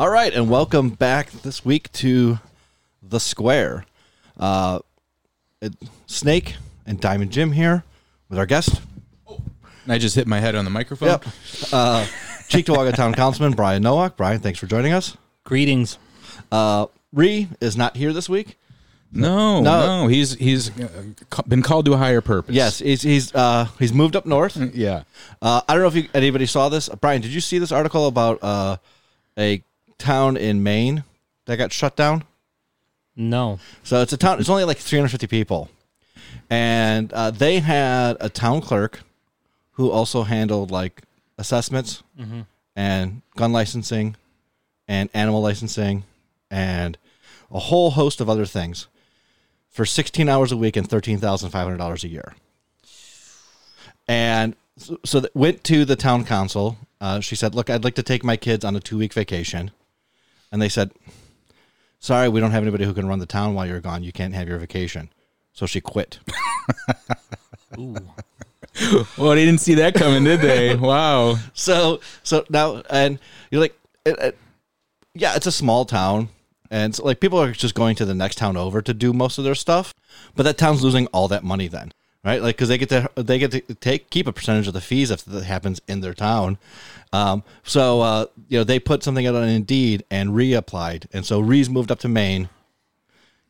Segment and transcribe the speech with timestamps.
[0.00, 2.38] All right, and welcome back this week to
[3.02, 3.84] the Square.
[4.38, 4.78] Uh,
[5.60, 5.74] it,
[6.06, 7.84] Snake and Diamond Jim here
[8.30, 8.80] with our guest.
[9.86, 11.08] I just hit my head on the microphone.
[11.10, 11.26] Yep.
[11.70, 12.06] Uh,
[12.48, 14.16] Cheektowaga Town Councilman Brian Nowak.
[14.16, 15.18] Brian, thanks for joining us.
[15.44, 15.98] Greetings.
[16.50, 18.56] Uh, Ree is not here this week.
[19.12, 20.04] No, No.
[20.04, 20.88] no, he's he's uh,
[21.28, 22.54] ca- been called to a higher purpose.
[22.54, 24.56] Yes, he's he's uh, he's moved up north.
[24.56, 25.02] Yeah.
[25.42, 26.88] Uh, I don't know if you, anybody saw this.
[26.88, 28.78] Brian, did you see this article about uh,
[29.36, 29.62] a
[30.00, 31.04] town in Maine
[31.44, 32.24] that got shut down?
[33.14, 33.60] No.
[33.84, 34.40] So it's a town.
[34.40, 35.70] It's only like 350 people,
[36.48, 39.00] and uh, they had a town clerk
[39.72, 41.02] who also handled like
[41.38, 42.02] assessments
[42.76, 44.16] and gun licensing
[44.88, 46.04] and animal licensing
[46.50, 46.98] and
[47.50, 48.88] a whole host of other things
[49.68, 52.34] for 16 hours a week and $13,500 a year.
[54.08, 56.76] And so, so went to the town council.
[57.00, 59.70] Uh, she said, "Look, I'd like to take my kids on a two week vacation,"
[60.52, 60.92] and they said,
[61.98, 64.02] sorry, we don't have anybody who can run the town while you're gone.
[64.02, 65.10] You can't have your vacation.
[65.52, 66.18] So she quit.
[67.78, 67.96] Ooh.
[69.18, 70.74] Well, they didn't see that coming, did they?
[70.76, 71.36] Wow.
[71.54, 73.18] So so now and
[73.50, 74.38] you're like, it, it-
[75.12, 76.28] yeah, it's a small town,
[76.70, 79.38] and so, like people are just going to the next town over to do most
[79.38, 79.92] of their stuff,
[80.36, 81.90] but that town's losing all that money then,
[82.24, 82.42] right?
[82.42, 85.10] Like because they get to they get to take keep a percentage of the fees
[85.10, 86.58] if that happens in their town.
[87.12, 91.40] Um, so uh, you know they put something out on Indeed and reapplied, and so
[91.40, 92.48] Ree's moved up to Maine.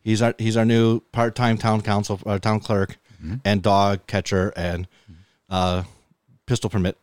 [0.02, 2.96] He's our he's our new part time town council uh, town clerk
[3.44, 4.88] and dog catcher and
[5.50, 5.82] uh,
[6.46, 6.96] pistol permit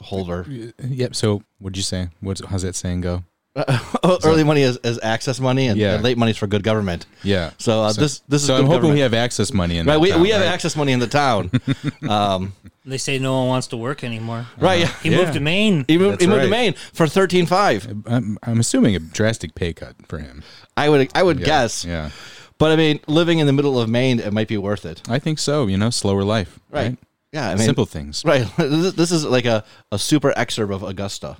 [0.00, 0.46] holder.
[0.78, 1.16] Yep.
[1.16, 2.08] So, what'd you say?
[2.20, 3.24] What's how's that saying go?
[3.56, 5.94] Oh, early money is, is access money, and, Yeah.
[5.94, 7.06] and late money is for good government.
[7.22, 7.50] Yeah.
[7.58, 8.94] So, uh, this this is so good I'm hoping government.
[8.94, 9.94] we have access money in right.
[9.94, 10.48] that We, town, we have right?
[10.52, 11.50] access money in the town.
[12.08, 12.52] um,
[12.84, 14.46] They say no one wants to work anymore.
[14.58, 14.80] right.
[14.80, 14.92] Yeah.
[15.02, 15.18] He Yeah.
[15.18, 15.84] moved to Maine.
[15.86, 16.64] He moved, he That's moved to right.
[16.64, 17.86] Maine for thirteen five.
[18.06, 20.42] I'm, I'm assuming a drastic pay cut for him.
[20.76, 21.46] I would I would Yeah.
[21.46, 21.84] guess.
[21.84, 22.10] Yeah.
[22.58, 25.00] But I mean, living in the middle of Maine, it might be worth it.
[25.08, 25.66] I think so.
[25.68, 26.58] You know, slower life.
[26.70, 26.82] Right.
[26.88, 26.98] Right.
[27.32, 27.48] Yeah.
[27.50, 28.22] I mean, Simple things.
[28.24, 28.46] Right.
[28.58, 29.62] This this is like a,
[29.92, 31.36] a super excerpt of Augusta.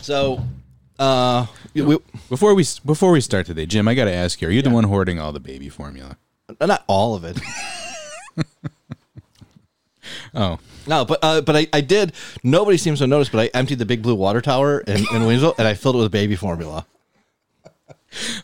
[0.00, 0.42] So,
[0.98, 4.50] uh, we, Before we before we start today, Jim, I got to ask you: Are
[4.50, 6.16] you the one hoarding all the baby formula?
[6.60, 7.38] not all of it.
[10.34, 12.12] Oh, No, but uh, but I, I did.
[12.42, 15.54] Nobody seems to notice, but I emptied the big blue water tower in, in Williamsville
[15.58, 16.84] and I filled it with baby formula.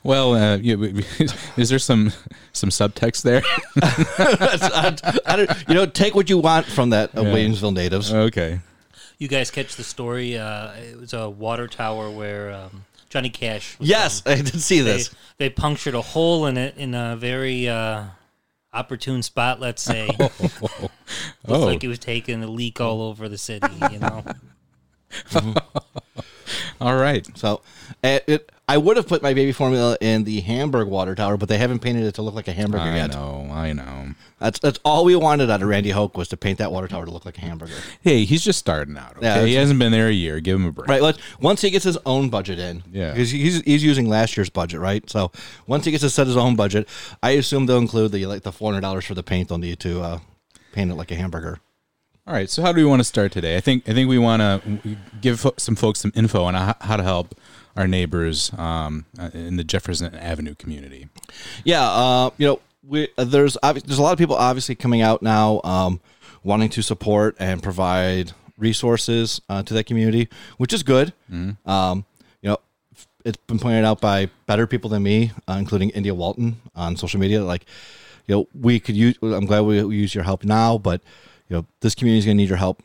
[0.04, 1.02] well, uh, you,
[1.56, 2.12] is there some
[2.52, 3.42] some subtext there?
[3.82, 4.96] I,
[5.26, 7.32] I don't, you know, take what you want from that uh, Yeah.
[7.32, 8.12] Williamsville natives.
[8.12, 8.60] okay.
[9.18, 10.36] You guys catch the story?
[10.36, 13.78] Uh, it was a water tower where um, Johnny Cash.
[13.78, 14.84] was yes, I did see from.
[14.86, 15.14] They, this.
[15.38, 18.04] they punctured a hole in it in a very uh,
[18.74, 20.08] opportune spot, let's say.
[20.18, 20.90] Looked
[21.48, 24.22] Oh, like it was taking a leak all over the city, you know?
[26.80, 27.26] all right.
[27.38, 27.62] So,
[28.04, 31.48] uh, it, I would have put my baby formula in the Hamburg water tower, but
[31.48, 33.10] they haven't painted it to look like a hamburger I yet.
[33.12, 33.48] know.
[33.50, 34.08] I know.
[34.38, 37.06] That's that's all we wanted out of Randy Hoak was to paint that water tower
[37.06, 37.72] to look like a hamburger.
[38.02, 39.16] Hey, he's just starting out.
[39.16, 40.40] Okay, Yeah, he hasn't been there a year.
[40.40, 40.88] Give him a break.
[40.88, 41.00] Right.
[41.00, 43.12] Let's, once he gets his own budget in, Yeah.
[43.12, 45.08] because he's he's using last year's budget, right?
[45.08, 45.32] So
[45.66, 46.86] once he gets to set his own budget,
[47.22, 49.80] I assume they'll include the like the four hundred dollars for the paint they'll need
[49.80, 50.18] to uh,
[50.72, 51.58] paint it like a hamburger.
[52.26, 52.50] All right.
[52.50, 53.56] So, how do we want to start today?
[53.56, 56.74] I think I think we want to give fo- some folks some info on how,
[56.82, 57.34] how to help
[57.74, 61.08] our neighbors um, uh, in the Jefferson Avenue community.
[61.64, 61.82] Yeah.
[61.88, 65.60] Uh, you know, we uh, there's there's a lot of people obviously coming out now,
[65.64, 66.00] um,
[66.44, 71.12] wanting to support and provide resources uh, to that community, which is good.
[71.66, 72.04] Um,
[72.42, 72.58] you know,
[73.24, 77.20] it's been pointed out by better people than me, uh, including India Walton on social
[77.20, 77.42] media.
[77.44, 77.64] Like,
[78.26, 79.16] you know, we could use.
[79.22, 81.00] I'm glad we, we use your help now, but
[81.48, 82.82] you know, this community is going to need your help.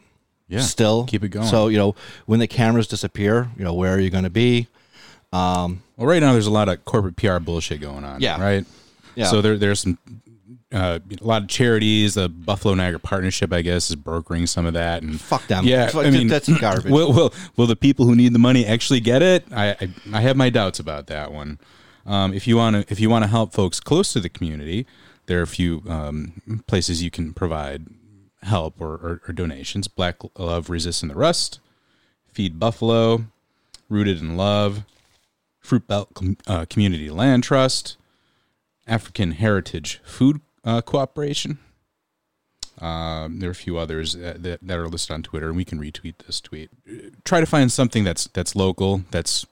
[0.48, 0.60] Yeah.
[0.60, 1.48] Still, Keep it going.
[1.48, 1.96] So you know,
[2.26, 4.68] when the cameras disappear, you know, where are you going to be?
[5.32, 8.20] Um, Well, right now there's a lot of corporate PR bullshit going on.
[8.20, 8.42] Yeah.
[8.42, 8.66] Right.
[9.16, 9.26] Yeah.
[9.26, 9.98] So there there's some
[10.72, 12.14] uh, a lot of charities.
[12.14, 15.04] The Buffalo Niagara Partnership, I guess, is brokering some of that.
[15.04, 15.66] And fuck them.
[15.66, 16.92] Yeah, Fuck- I mean, that's garbage.
[16.92, 19.46] Will, will will the people who need the money actually get it?
[19.52, 21.60] I I, I have my doubts about that one.
[22.06, 24.86] Um, if you want to if you want to help folks close to the community,
[25.26, 27.88] there are a few um, places you can provide
[28.44, 29.88] help or, or, or donations.
[29.88, 31.60] Black Love Resisting the Rust,
[32.34, 33.26] Feed Buffalo,
[33.90, 34.84] Rooted in Love,
[35.60, 37.98] Fruit Belt Com- uh, Community Land Trust,
[38.88, 41.60] African Heritage Food uh, Cooperation.
[42.80, 45.66] Um, there are a few others that, that, that are listed on Twitter, and we
[45.66, 46.70] can retweet this tweet.
[47.24, 49.46] Try to find something that's that's local, that's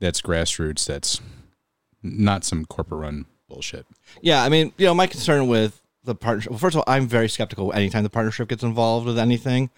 [0.00, 1.20] that's grassroots, that's
[2.02, 3.86] not some corporate run bullshit.
[4.20, 6.50] Yeah, I mean, you know, my concern with the partnership.
[6.50, 9.70] Well, first of all, I'm very skeptical anytime the partnership gets involved with anything,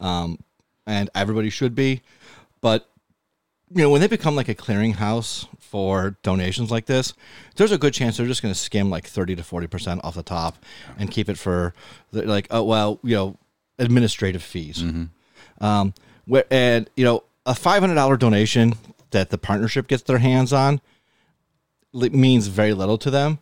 [0.00, 0.38] um,
[0.86, 2.02] and everybody should be.
[2.60, 2.88] But
[3.74, 7.14] you know, when they become like a clearinghouse for donations like this,
[7.56, 10.14] there's a good chance they're just going to skim like thirty to forty percent off
[10.14, 10.62] the top
[10.98, 11.74] and keep it for
[12.10, 13.36] the, like, oh well, you know,
[13.78, 14.82] administrative fees.
[15.60, 15.94] Um,
[16.26, 18.74] where and you know, a five hundred dollar donation
[19.10, 20.80] that the partnership gets their hands on
[21.92, 23.38] means very little to them.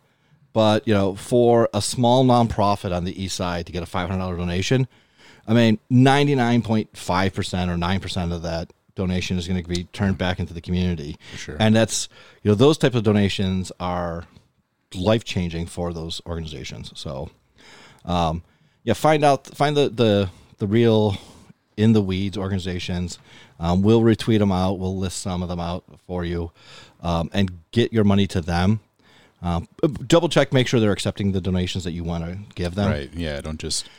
[0.53, 4.09] But you know, for a small nonprofit on the east side to get a five
[4.09, 4.87] hundred dollar donation,
[5.47, 9.61] I mean, ninety nine point five percent or nine percent of that donation is going
[9.61, 11.17] to be turned back into the community.
[11.35, 11.57] sure.
[11.59, 12.09] And that's
[12.43, 14.25] you know those type of donations are
[14.95, 16.91] life changing for those organizations.
[16.95, 17.29] So,
[18.05, 18.43] um,
[18.83, 21.17] yeah, find out find the the the real
[21.77, 23.19] in the weeds organizations.
[23.59, 24.79] Um, we'll retweet them out.
[24.79, 26.51] We'll list some of them out for you,
[27.01, 28.79] um, and get your money to them.
[29.43, 29.67] Um,
[30.05, 32.91] double check, make sure they're accepting the donations that you want to give them.
[32.91, 33.09] Right.
[33.13, 33.41] Yeah.
[33.41, 33.89] Don't just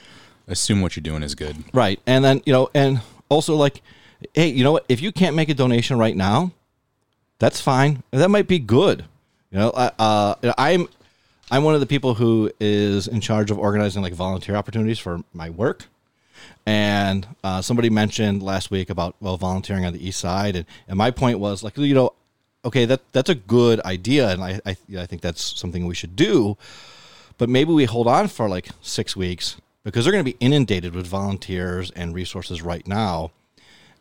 [0.46, 1.56] assume what you're doing is good.
[1.74, 2.00] Right.
[2.06, 3.82] And then, you know, and also like,
[4.34, 4.84] hey, you know what?
[4.88, 6.52] If you can't make a donation right now,
[7.38, 8.02] that's fine.
[8.10, 9.04] That might be good.
[9.50, 10.88] You know, uh, I'm
[11.50, 15.22] I'm one of the people who is in charge of organizing like volunteer opportunities for
[15.34, 15.86] my work.
[16.64, 20.96] And uh, somebody mentioned last week about well volunteering on the east side, and, and
[20.96, 22.14] my point was like you know,
[22.64, 26.16] okay that that's a good idea, and I I, I think that's something we should
[26.16, 26.56] do,
[27.38, 30.94] but maybe we hold on for like six weeks because they're going to be inundated
[30.94, 33.32] with volunteers and resources right now,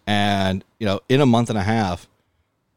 [0.07, 2.07] and you know in a month and a half,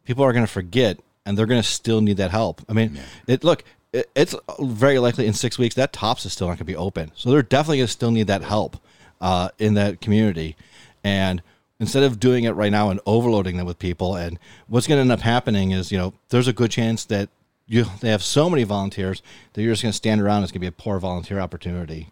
[0.04, 2.62] people are going to forget and they're going to still need that help.
[2.68, 6.46] I mean, it look, it, it's very likely in six weeks that tops is still
[6.46, 8.76] not going to be open, so they're definitely going to still need that help
[9.20, 10.56] uh, in that community,
[11.02, 11.42] and
[11.80, 14.38] instead of doing it right now and overloading them with people, and
[14.68, 17.28] what's going to end up happening is you know there's a good chance that
[17.66, 19.22] you they have so many volunteers
[19.52, 20.42] that you're just going to stand around.
[20.42, 22.10] It's going to be a poor volunteer opportunity.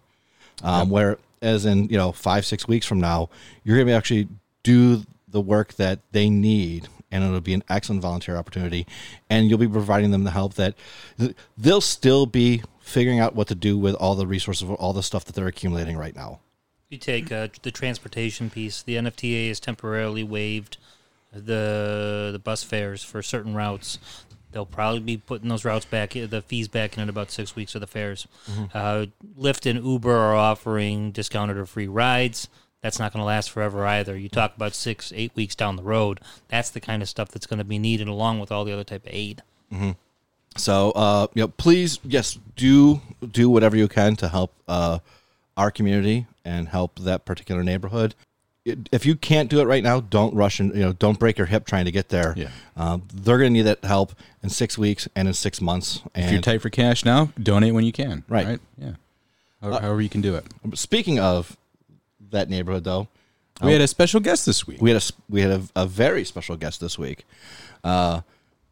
[0.62, 3.28] Um, Where as in you know five six weeks from now,
[3.64, 4.28] you're going to be actually
[4.62, 8.86] do the work that they need and it'll be an excellent volunteer opportunity
[9.30, 10.74] and you'll be providing them the help that
[11.56, 15.24] they'll still be figuring out what to do with all the resources all the stuff
[15.24, 16.38] that they're accumulating right now
[16.90, 18.82] You take uh, the transportation piece.
[18.82, 20.76] The NFTA has temporarily waived
[21.32, 23.98] the the bus fares for certain routes.
[24.50, 27.74] They'll probably be putting those routes back, the fees back in in about six weeks
[27.74, 28.26] of the fares.
[28.74, 29.06] Uh,
[29.38, 32.48] Lyft and Uber are offering discounted or free rides.
[32.82, 34.17] That's not going to last forever either.
[34.17, 36.20] You talk about six, eight weeks down the road.
[36.49, 38.84] That's the kind of stuff that's going to be needed along with all the other
[38.84, 39.43] type of aid.
[40.56, 44.99] So, uh, you know, please, yes, do do whatever you can to help uh,
[45.56, 48.14] our community and help that particular neighborhood.
[48.64, 51.46] If you can't do it right now, don't rush and you know, don't break your
[51.46, 52.34] hip trying to get there.
[52.37, 52.49] Yeah.
[52.76, 54.12] um, they're going to need that help
[54.43, 56.02] in six weeks and in six months.
[56.14, 58.23] And If you're tight for cash now, donate when you can.
[58.29, 58.46] Right.
[58.46, 58.61] Right.
[58.79, 58.93] Yeah.
[59.62, 60.44] How- However you can do it.
[60.75, 61.56] speaking of
[62.32, 63.08] that neighborhood, though,
[63.62, 64.81] We had a special guest this week.
[64.82, 67.25] we had a we had a, a very special guest this week,
[67.84, 68.20] uh,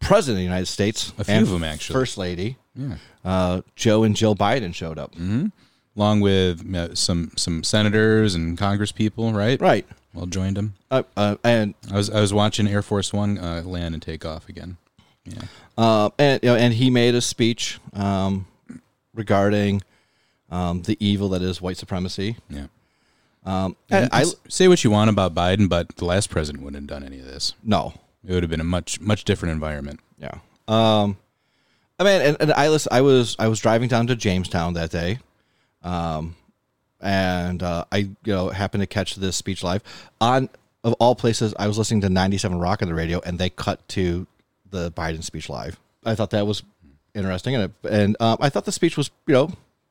[0.01, 1.95] President of the United States, A few and them actually.
[1.95, 2.97] First Lady, Yeah.
[3.25, 5.15] uh, Joe and Jill Biden showed up.
[5.97, 9.61] Along with uh, some some senators and Congress people, right?
[9.61, 10.75] Right, Well, joined them.
[10.91, 14.25] uh, uh, and I was I was watching Air Force One uh, land and take
[14.25, 14.77] off again.
[15.27, 15.43] Yeah.
[15.77, 18.47] uh, and you know, and he made a speech um,
[19.15, 19.83] regarding
[20.51, 22.37] um, the evil that is white supremacy.
[22.49, 22.67] Yeah.
[23.45, 26.89] Um, and I say what you want about Biden, but the last president wouldn't have
[26.89, 27.55] done any of this.
[27.65, 27.95] no,
[28.27, 30.01] It would have been a much much different environment.
[30.19, 30.39] yeah.
[30.69, 31.17] Um,
[31.99, 34.91] I mean, and, and I listen, I was I was driving down to Jamestown that
[34.91, 35.19] day,
[35.83, 36.37] um,
[37.01, 39.83] and uh, I you know happened to catch this speech live
[40.21, 40.49] on
[40.85, 41.55] of all places.
[41.59, 44.27] I was listening to 97 Rock on the radio, and they cut to
[44.71, 45.79] the Biden speech live.
[46.05, 46.63] I thought that was
[47.15, 49.51] interesting, and it, and um, I thought the speech was you know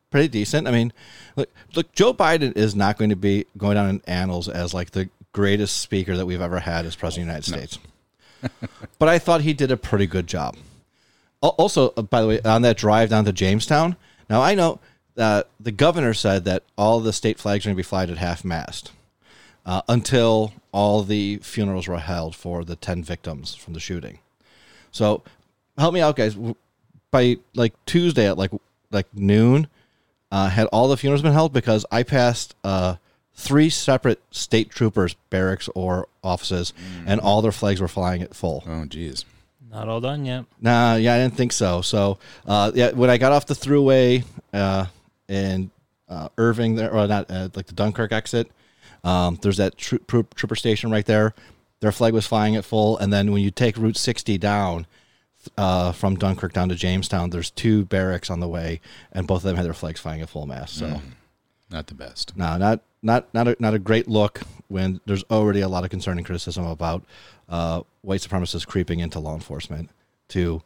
[0.09, 0.67] pretty decent.
[0.67, 0.93] I mean,
[1.35, 4.91] look, look, Joe Biden is not going to be going down in annals as like
[4.91, 8.69] the greatest speaker that we've ever had as president of the United States.
[8.99, 10.57] but I thought he did a pretty good job.
[11.41, 13.95] Also, uh, by the way, on that drive down to Jamestown,
[14.29, 14.79] now I know
[15.15, 18.17] that the governor said that all the state flags are going to be flying at
[18.17, 18.91] half mast
[19.65, 24.19] uh, until all the funerals were held for the 10 victims from the shooting.
[24.91, 25.23] So
[25.77, 26.37] help me out, guys.
[27.11, 28.51] By like Tuesday at like
[28.91, 29.67] like noon,
[30.31, 31.53] uh, had all the funerals been held?
[31.53, 32.95] Because I passed uh,
[33.33, 36.73] three separate state troopers barracks or offices,
[37.05, 38.63] and all their flags were flying at full.
[38.67, 39.25] Oh, geez.
[39.71, 40.45] Not all done yet.
[40.59, 41.81] Nah, yeah, I didn't think so.
[41.81, 42.17] So,
[42.47, 44.85] uh, yeah, when I got off the throughway uh,
[45.27, 45.69] in
[46.07, 48.49] uh, Irving, there or not, uh, like the Dunkirk exit,
[49.03, 51.35] um, there's that tro- troop, trooper station right there.
[51.81, 54.87] Their flag was flying at full, and then when you take Route 60 down,
[55.57, 59.43] uh, from Dunkirk down to Jamestown, there's two barracks on the way, and both of
[59.43, 60.75] them had their flags flying at full mast.
[60.75, 61.01] So,
[61.71, 62.35] Not the best.
[62.37, 65.89] no, not not not a, not a great look when there's already a lot of
[65.89, 67.03] concern and criticism about
[67.47, 69.89] uh, white supremacists creeping into law enforcement
[70.29, 70.61] to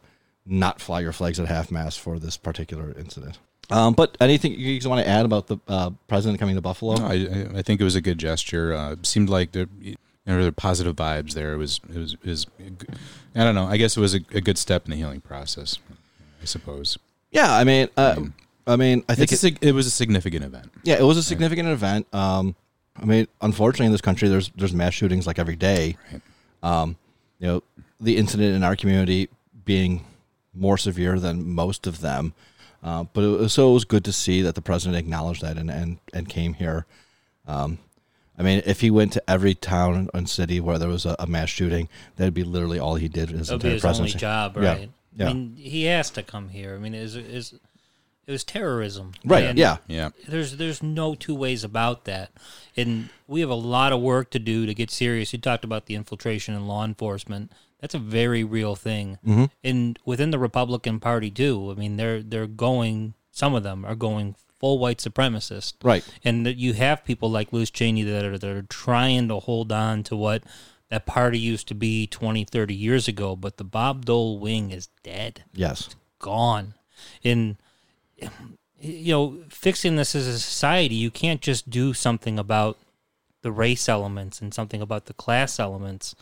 [0.46, 3.38] not fly your flags at half mast for this particular incident.
[3.70, 6.96] Um, but anything you want to add about the uh, president coming to Buffalo?
[6.96, 8.74] No, I, I- think it was a good gesture.
[8.74, 9.68] Uh, seemed like there,
[10.24, 11.52] there were positive vibes there.
[11.52, 12.46] It was, it was, it was
[13.34, 13.66] I don't know.
[13.66, 15.78] I guess it was a, a good step in the healing process.
[16.42, 16.98] I suppose.
[17.30, 18.20] Yeah, I mean, uh,
[18.66, 20.70] I mean, I think It's a, sig- it was a significant event.
[20.82, 22.06] Yeah, it was a significant event.
[22.14, 22.54] Um,
[22.96, 25.96] I mean, unfortunately, in this country, there's there's mass shootings like every day.
[26.12, 26.22] Right.
[26.62, 26.96] Um,
[27.38, 27.62] you know,
[28.00, 29.28] the incident in our community
[29.64, 30.04] being
[30.54, 32.32] more severe than most of them.
[32.82, 35.56] Uh, but it was, so it was good to see that the president acknowledged that
[35.58, 36.86] and and, and came here.
[37.46, 37.78] Um,
[38.38, 41.26] I mean, if he went to every town and city where there was a, a
[41.26, 44.18] mass shooting, that'd be literally all he did his That'll be entire his only presidency.
[44.18, 44.90] job, Yeah, right?
[45.16, 45.28] yeah.
[45.28, 46.74] I mean, he has to come here.
[46.74, 47.54] I mean, is is
[48.26, 49.44] it was terrorism, Right?
[49.44, 49.76] And yeah.
[49.86, 50.10] Yeah.
[50.26, 52.32] There's there's no two ways about that,
[52.76, 55.32] and we have a lot of work to do to get serious.
[55.32, 57.52] You talked about the infiltration in law enforcement.
[57.80, 59.44] That's a very real thing, Mm-hmm.
[59.62, 61.70] and within the Republican Party too.
[61.70, 63.14] I mean, they're they're going.
[63.30, 66.02] Some of them are going full white supremacist, Right.
[66.24, 69.70] and that you have people like Liz Cheney that are that are trying to hold
[69.70, 70.42] on to what
[70.88, 73.36] that party used to be 20, 30 years ago.
[73.36, 75.90] But the Bob Dole wing is dead Yes.
[76.18, 76.72] gone.
[77.22, 77.56] And
[78.80, 82.78] you know, fixing this as a society, you can't just do something about
[83.42, 86.14] the race elements and something about the class elements.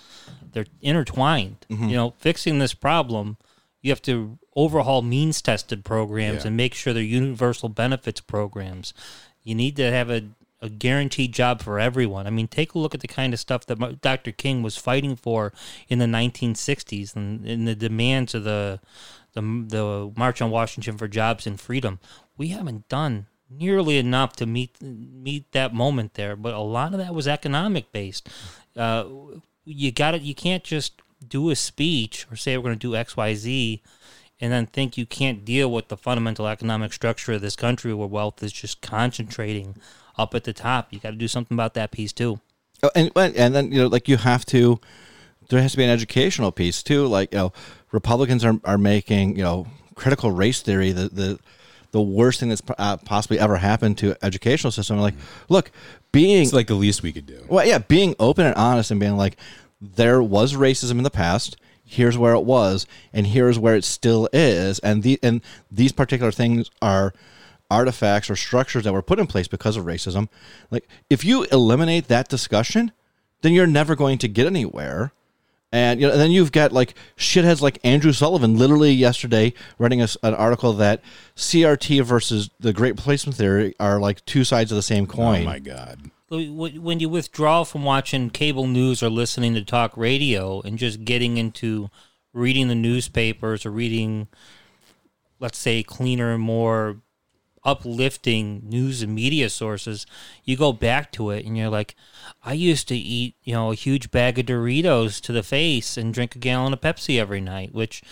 [0.53, 1.65] They're intertwined.
[1.71, 1.89] Mm-hmm.
[1.91, 3.37] You know, fixing this problem,
[3.83, 6.49] you have to overhaul means tested programs Yeah.
[6.49, 8.95] and make sure they're universal benefits programs.
[9.43, 10.31] You need to have a
[10.65, 12.25] a guaranteed job for everyone.
[12.25, 14.31] I mean, take a look at the kind of stuff that Dr.
[14.31, 15.53] King was fighting for
[15.89, 18.79] in the 1960s and in the demands of the,
[19.33, 21.99] the the March on Washington for Jobs and Freedom.
[22.37, 26.99] We haven't done nearly enough to meet meet that moment there, but a lot of
[27.01, 28.29] that was economic based.
[28.77, 29.05] Uh,
[29.65, 30.23] you got it.
[30.23, 33.83] You can't just do a speech or say we're going to do X, Y, Z,
[34.41, 38.09] and then think you can't deal with the fundamental economic structure of this country where
[38.09, 39.76] wealth is just concentrating
[40.19, 40.93] up at the top.
[40.93, 42.41] You got to do something about that piece too.
[42.83, 44.81] Oh, and and then you know like you have to
[45.49, 47.52] there has to be an educational piece too like you know
[47.93, 51.38] republicans are, are making you know critical race theory the the
[51.93, 55.14] the worst thing that's uh, possibly ever happened to educational system like
[55.49, 55.71] look
[56.11, 57.45] being It's like the least we could do.
[57.49, 59.37] well yeah being open and honest and being like
[59.83, 64.29] there was racism in the past here's where it was and here's where it still
[64.33, 67.12] is and the and these particular things are
[67.71, 70.29] artifacts or structures that were put in place because of racism
[70.71, 72.93] like if you eliminate that discussion
[73.41, 75.12] then you're never going to get anywhere
[75.73, 80.03] and you know, and then you've got like shitheads like Andrew Sullivan, literally yesterday, writing
[80.03, 81.01] us an article that
[81.35, 85.43] CRT versus the Great Replacement Theory are like two sides of the same coin.
[85.43, 86.11] Oh my god.
[86.33, 91.37] When you withdraw from watching cable news or listening to talk radio and just getting
[91.37, 91.91] into
[92.33, 94.29] reading the newspapers or reading
[95.39, 97.03] let's say cleaner more
[97.65, 100.07] uplifting news and media sources
[100.43, 101.95] you go back to it and you're like
[102.43, 106.15] i used to eat you know a huge bag of doritos to the face and
[106.15, 108.03] drink a gallon of pepsi every night which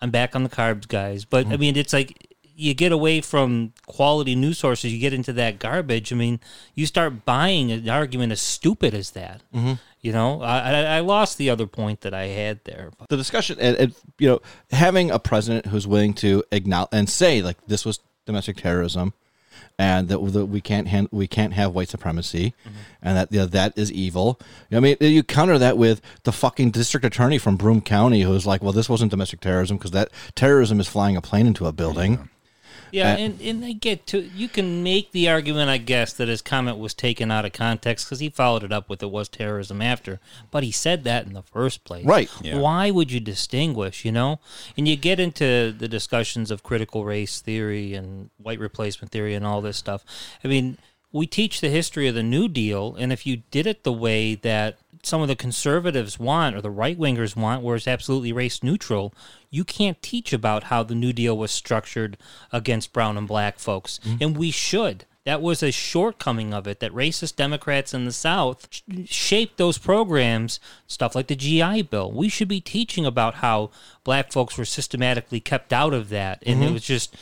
[0.00, 1.24] i'm back on the carbs guys.
[1.24, 1.60] But i mm.
[1.60, 6.12] mean it's like you get away from quality news sources, you get into that garbage.
[6.12, 6.40] I mean,
[6.74, 9.42] you start buying an argument as stupid as that.
[9.54, 9.74] Mm-hmm.
[10.00, 12.90] You know, I, I, I lost the other point that I had there.
[12.98, 17.08] But the discussion, and, and you know, having a president who's willing to acknowledge and
[17.08, 19.14] say like this was domestic terrorism,
[19.78, 22.76] and that, that we can't hand, we can't have white supremacy, mm-hmm.
[23.02, 24.38] and that you know, that is evil.
[24.70, 28.62] I mean, you counter that with the fucking district attorney from Broome County who's like,
[28.62, 32.12] well, this wasn't domestic terrorism because that terrorism is flying a plane into a building.
[32.12, 32.24] yeah,
[32.94, 36.42] Uh, and, and I get to you can make the argument, I guess, that his
[36.42, 39.82] comment was taken out of context because he followed it up with it was terrorism
[39.82, 40.20] after,
[40.50, 42.04] but he said that in the first place.
[42.04, 42.30] Right.
[42.42, 42.58] Yeah.
[42.58, 44.40] Why would you distinguish, you know?
[44.76, 49.44] And you get into the discussions of critical race theory and white replacement theory and
[49.44, 50.04] all this stuff.
[50.44, 50.78] I mean,
[51.14, 54.34] we teach the history of the New Deal, and if you did it the way
[54.34, 58.62] that some of the conservatives want or the right wingers want, where it's absolutely race
[58.62, 59.14] neutral,
[59.50, 62.16] you can't teach about how the New Deal was structured
[62.52, 64.00] against brown and black folks.
[64.04, 64.22] Mm-hmm.
[64.22, 65.06] And we should.
[65.24, 69.78] That was a shortcoming of it that racist Democrats in the South sh- shaped those
[69.78, 72.12] programs, stuff like the GI Bill.
[72.12, 73.70] We should be teaching about how
[74.04, 76.42] black folks were systematically kept out of that.
[76.44, 76.74] And it mm-hmm.
[76.74, 77.16] was just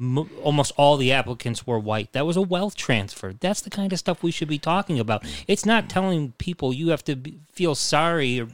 [0.00, 2.12] m- almost all the applicants were white.
[2.12, 3.32] That was a wealth transfer.
[3.32, 5.22] That's the kind of stuff we should be talking about.
[5.22, 5.44] Mm.
[5.48, 8.48] It's not telling people you have to be, feel sorry or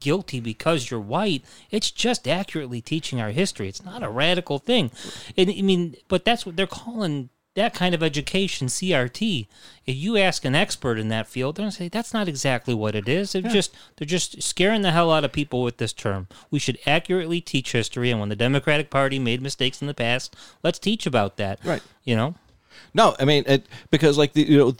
[0.00, 1.44] guilty because you're white.
[1.70, 3.68] It's just accurately teaching our history.
[3.68, 4.90] It's not a radical thing.
[5.36, 9.48] And, I mean, but that's what they're calling that kind of education, CRT.
[9.84, 12.94] If you ask an expert in that field, they're gonna say that's not exactly what
[12.94, 13.32] it is.
[13.32, 16.28] They're just they're just scaring the hell out of people with this term.
[16.50, 20.36] We should accurately teach history, and when the Democratic Party made mistakes in the past,
[20.62, 21.58] let's teach about that.
[21.64, 21.82] Right.
[22.04, 22.34] You know.
[22.94, 24.76] No, I mean it because like the you know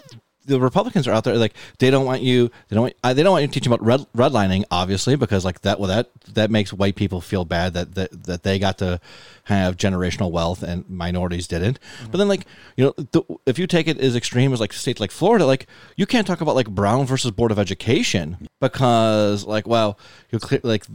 [0.49, 3.23] the Republicans are out there like they don't want you they don't want, uh, they
[3.23, 6.73] don't want you teaching about red redlining obviously because like that well that that makes
[6.73, 9.01] white people feel bad that that, that they got to
[9.45, 11.79] have generational wealth and minorities didn't.
[12.11, 15.01] But then like you know the, if you take it as extreme as like states
[15.01, 19.67] like Florida like you can't talk about like Brown versus Board of Education because like
[19.67, 19.99] well
[20.31, 20.87] you clear like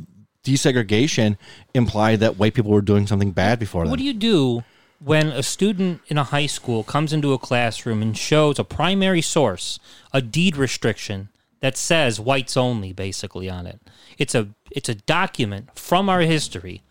[0.43, 1.37] desegregation
[1.73, 4.63] implied that white people were doing something bad before What do you do
[5.03, 9.21] when a student in a high school comes into a classroom and shows a primary
[9.21, 9.79] source,
[10.13, 11.29] a deed restriction
[11.59, 13.79] that says whites only basically on it?
[14.17, 16.81] It's a it's a document from our history.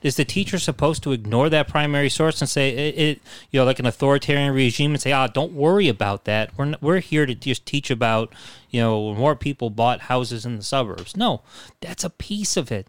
[0.00, 3.64] Is the teacher supposed to ignore that primary source and say it, it you know
[3.64, 7.34] like an authoritarian regime and say ah don't worry about that we're we're here to
[7.34, 8.32] just teach about
[8.70, 11.42] you know more people bought houses in the suburbs no
[11.80, 12.86] that's a piece of it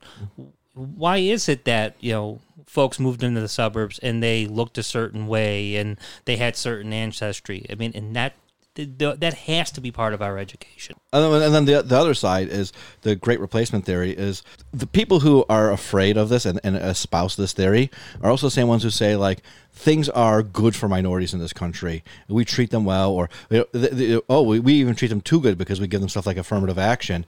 [0.75, 4.83] why is it that you know folks moved into the suburbs and they looked a
[4.83, 7.65] certain way and they had certain ancestry.
[7.67, 8.35] I mean and that
[8.75, 10.95] th- th- that has to be part of our education.
[11.11, 12.71] And then, and then the, the other side is
[13.01, 17.35] the great replacement theory is the people who are afraid of this and, and espouse
[17.35, 17.89] this theory
[18.21, 19.41] are also the same ones who say like
[19.73, 22.03] things are good for minorities in this country.
[22.27, 25.21] We treat them well or you know, the, the, oh we, we even treat them
[25.21, 27.25] too good because we give them stuff like affirmative action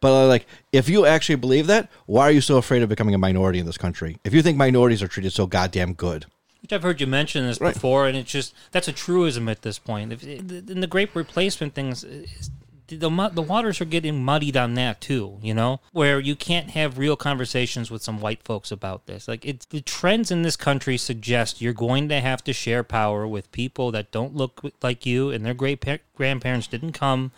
[0.00, 3.14] but uh, like if you actually believe that why are you so afraid of becoming
[3.14, 6.26] a minority in this country if you think minorities are treated so goddamn good
[6.62, 7.72] Which I've heard you mention this Right.
[7.74, 10.12] before, and it's just that's a truism at this point.
[10.12, 12.50] If, in the great replacement things, is-
[12.88, 15.38] the the waters are getting muddied on that too.
[15.42, 19.28] You know, where you can't have real conversations with some white folks about this.
[19.28, 23.28] Like it's the trends in this country suggest you're going to have to share power
[23.28, 27.30] with people that don't look like you, and their great pa- grandparents didn't come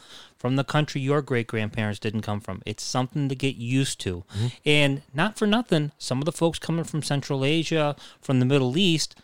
[0.43, 2.63] from the country your great grandparents didn't come from.
[2.67, 4.25] It's something to get used to.
[4.35, 4.47] Mm-hmm.
[4.67, 8.77] And not for nothing, some of the folks coming from Central Asia, from the Middle
[8.77, 9.15] East,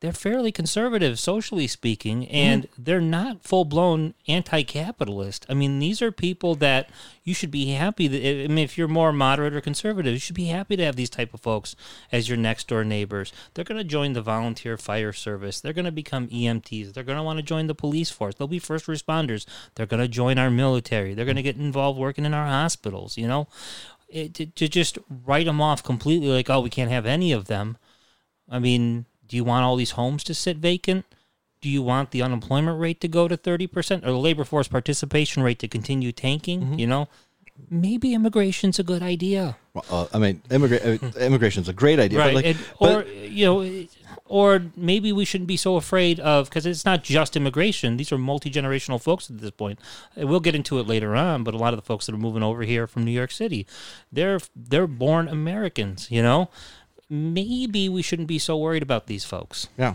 [0.00, 2.82] they're fairly conservative, socially speaking, and mm-hmm.
[2.84, 5.46] they're not full blown anti capitalist.
[5.48, 6.90] I mean, these are people that
[7.24, 10.36] you should be happy that, I mean, if you're more moderate or conservative, you should
[10.36, 11.74] be happy to have these type of folks
[12.12, 13.32] as your next door neighbors.
[13.54, 15.60] They're going to join the volunteer fire service.
[15.60, 16.92] They're going to become EMTs.
[16.92, 18.34] They're going to want to join the police force.
[18.34, 19.46] They'll be first responders.
[19.74, 21.14] They're going to join our military.
[21.14, 23.48] They're going to get involved working in our hospitals, you know?
[24.08, 27.46] It, to, to just write them off completely like, oh, we can't have any of
[27.46, 27.78] them.
[28.48, 31.04] I mean, do you want all these homes to sit vacant?
[31.60, 35.42] Do you want the unemployment rate to go to 30% or the labor force participation
[35.42, 36.78] rate to continue tanking?
[36.78, 37.08] You know,
[37.70, 39.56] maybe immigration's a good idea.
[39.74, 42.28] Well, uh, i mean immigra- uh, immigration's a great idea right.
[42.28, 43.86] but like, and, but- or, you know,
[44.28, 47.96] or maybe we shouldn't be so afraid of, because it's not just immigration.
[47.96, 49.78] These are multi generational folks at this point.
[50.16, 52.42] We'll get into it later on, but a lot of the folks that are moving
[52.42, 53.66] over here from New York City,
[54.10, 56.50] they're they're born Americans, you know?
[57.08, 59.68] Maybe we shouldn't be so worried about these folks.
[59.78, 59.94] Yeah.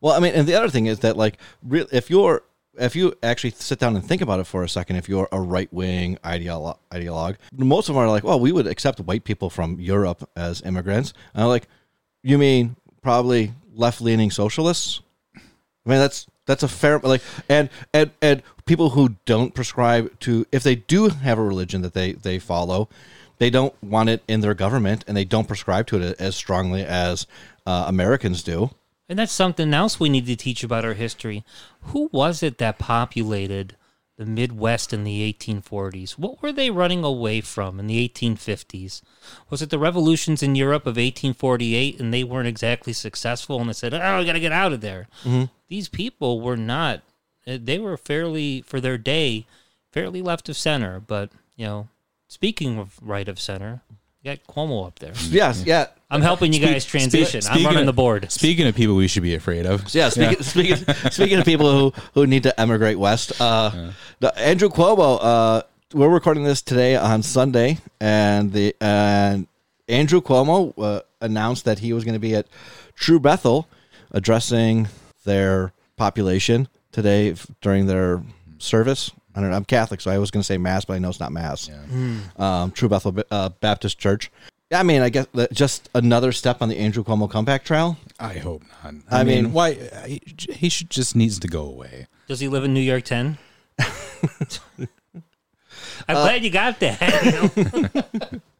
[0.00, 1.38] Well, I mean, and the other thing is that like,
[1.70, 2.42] if you're
[2.78, 5.40] if you actually sit down and think about it for a second, if you're a
[5.40, 9.50] right wing ideolo- ideologue, most of them are like, well, we would accept white people
[9.50, 11.12] from Europe as immigrants.
[11.34, 11.68] And I'm like,
[12.22, 15.00] you mean probably left leaning socialists?
[15.36, 15.40] I
[15.84, 20.62] mean, that's that's a fair like, and and and people who don't prescribe to if
[20.62, 22.88] they do have a religion that they they follow,
[23.40, 26.84] they don't want it in their government, and they don't prescribe to it as strongly
[26.84, 27.26] as
[27.66, 28.70] uh, Americans do.
[29.08, 31.42] And that's something else we need to teach about our history.
[31.84, 33.76] Who was it that populated
[34.18, 36.12] the Midwest in the 1840s?
[36.12, 39.00] What were they running away from in the 1850s?
[39.48, 43.72] Was it the revolutions in Europe of 1848 and they weren't exactly successful and they
[43.72, 45.08] said, oh, we got to get out of there?
[45.68, 47.00] These people were not,
[47.46, 49.46] eh, they were fairly, for their day,
[49.90, 51.00] fairly left of center.
[51.00, 51.88] But, you know,
[52.30, 53.82] speaking of right of center,
[54.22, 55.12] you got Cuomo up there.
[55.28, 55.86] Yes, yeah.
[56.10, 57.38] I'm helping you guys Spe- transition.
[57.38, 58.30] I'm speaking running of- the board.
[58.30, 59.92] Speaking of people we should be afraid of.
[59.94, 60.76] Yeah, speaking, speaking,
[61.10, 63.90] speaking of people who, who need to emigrate west, uh,
[64.20, 65.18] the, Andrew Cuomo.
[65.20, 65.62] Uh,
[65.92, 69.48] we're recording this today on Sunday, and the and
[69.88, 72.46] Andrew Cuomo uh, announced that he was going to be at
[72.94, 73.66] True Bethel,
[74.12, 74.86] addressing
[75.24, 78.22] their population today f- during their
[78.58, 79.10] service.
[79.34, 79.56] I don't know.
[79.56, 81.70] I'm Catholic, so I was going to say mass, but I know it's not mass.
[82.36, 84.30] Um, True Bethel uh, Baptist Church,
[84.72, 87.96] I mean, I guess that just another step on the Andrew Cuomo comeback trial.
[88.20, 88.94] I hope not.
[89.10, 89.74] I I, mean, mean- why?
[90.06, 92.06] He, he should just needs to go away.
[92.28, 93.36] Does he live in New York 10?
[93.78, 93.88] I'm
[96.16, 97.52] Uh, glad you got that.
[97.64, 98.40] you know?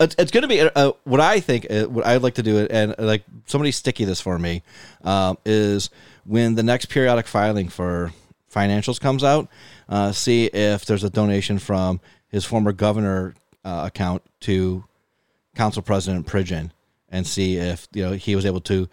[0.00, 1.66] It's, it's going to be uh, what I think.
[1.70, 4.62] Uh, what I'd like to do, and uh, like somebody sticky this for me,
[5.04, 5.90] um, is
[6.24, 8.12] when the next periodic filing for
[8.52, 9.48] financials comes out,
[9.88, 13.34] uh, see if there's a donation from his former governor
[13.64, 14.84] uh, account to
[15.54, 16.70] council president Pridgen,
[17.08, 18.88] and see if you know he was able to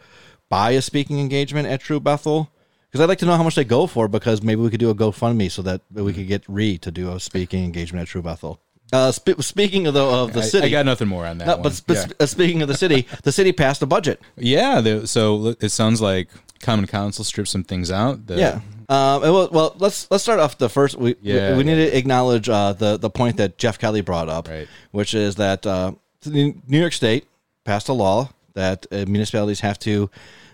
[0.49, 2.51] buy a speaking engagement at True Bethel.
[2.89, 4.89] Because I'd like to know how much they go for, because maybe we could do
[4.89, 8.23] a GoFundMe so that we could get Reed to do a speaking engagement at True
[8.23, 8.59] Bethel.
[8.91, 11.53] Uh, sp- speaking of the of the city, I got nothing more on that no,
[11.53, 11.63] one.
[11.63, 14.19] but sp- yeah, uh, speaking of the city, the city passed a budget.
[14.35, 18.25] yeah the, so it sounds like Common Council stripped some things out.
[18.25, 18.61] The- Yeah.
[18.89, 20.97] Um, well, well, let's let's start off the first.
[20.97, 24.29] We Yeah, we, we need to acknowledge uh, the the point that Geoff Kelly brought
[24.29, 24.67] up, Right.
[24.91, 25.91] which is that uh,
[26.25, 27.27] New York State
[27.65, 30.09] passed a law that uh, municipalities have to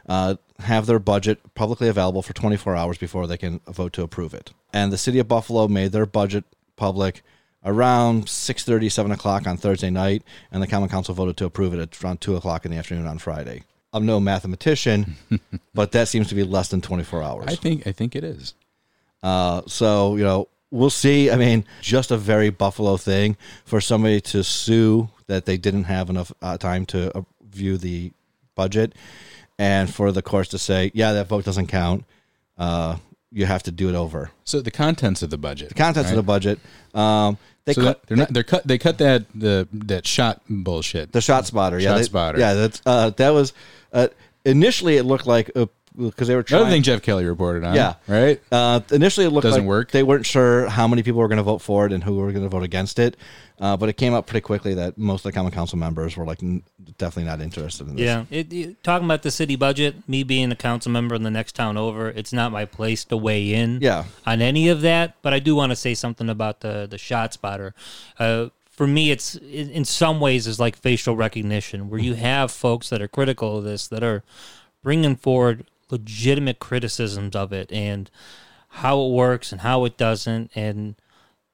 [0.09, 4.33] uh, have their budget publicly available for 24 hours before they can vote to approve
[4.33, 4.51] it.
[4.73, 6.43] And the city of Buffalo made their budget
[6.75, 7.23] public
[7.63, 11.79] around 6.30, 7 o'clock on Thursday night, and the Common Council voted to approve it
[11.79, 13.63] at around 2 o'clock in the afternoon on Friday.
[13.95, 15.15] I'm no mathematician,
[15.73, 17.45] but that seems to be less than 24 hours.
[17.47, 18.53] I think I think it is.
[19.23, 21.31] Uh, so you know, we'll see.
[21.31, 26.09] I mean, just a very Buffalo thing for somebody to sue that they didn't have
[26.09, 28.11] enough uh, time to uh, view the
[28.55, 28.93] budget,
[29.57, 32.03] and for the courts to say, "Yeah, that vote doesn't count.
[32.57, 32.97] Uh,
[33.31, 35.69] you have to do it over." So the contents of the budget.
[35.69, 36.59] The contents of the budget.
[36.93, 40.41] Um, they so cut that- they're not they're cut they cut that the that shot
[40.47, 41.11] bullshit.
[41.13, 41.81] the ShotSpotter.
[41.81, 42.39] Yeah, Shot they- spotter.
[42.39, 43.53] Yeah, that's uh, that was
[43.95, 44.07] uh,
[44.45, 45.49] initially it looked like
[45.97, 46.59] because they were trying.
[46.61, 47.73] Another thing Geoff Kelly reported on.
[47.73, 47.95] Yeah.
[48.07, 48.41] Right.
[48.51, 49.91] Uh, initially, it looked Doesn't like work.
[49.91, 52.31] They weren't sure how many people were going to vote for it and who were
[52.33, 53.15] going to vote against it.
[53.57, 56.25] Uh, but it came up pretty quickly that most of the common council members were
[56.25, 56.61] like n-
[56.97, 58.03] definitely not interested in this.
[58.03, 58.25] yeah.
[58.29, 61.55] It, it- talking about the city budget, me being a council member in the next
[61.55, 64.03] town over, it's not my place to weigh in Yeah.
[64.25, 65.15] on any of that.
[65.21, 67.71] But I do want to say something about the, the ShotSpotter.
[68.19, 72.21] Uh, for me, it's in in some ways is like facial recognition, where you mm-hmm.
[72.21, 74.23] have folks that are critical of this that are
[74.83, 78.09] bringing forward legitimate criticisms of it and
[78.69, 80.95] how it works and how it doesn't, and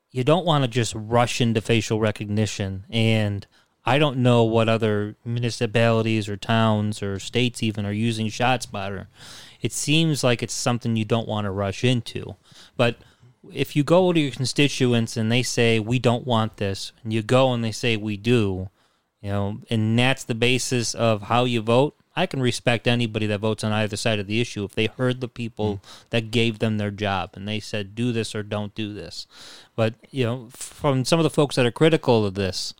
[0.09, 2.83] you don't want to just rush into facial recognition.
[2.89, 3.45] And
[3.85, 9.07] I don't know what other municipalities or towns or states even are using ShotSpotter.
[9.61, 12.35] It seems like it's something you don't want to rush into,
[12.75, 12.97] but
[13.51, 17.21] if you go to your constituents and they say we don't want this, and you
[17.21, 18.69] go and they say we do,
[19.21, 21.95] you know, and that's the basis of how you vote.
[22.15, 25.21] I can respect anybody that votes on either side of the issue if they heard
[25.21, 25.81] the people hmm.
[26.09, 29.27] that gave them their job and they said do this or don't do this.
[29.75, 32.73] But you know, from some of the folks that are critical of this,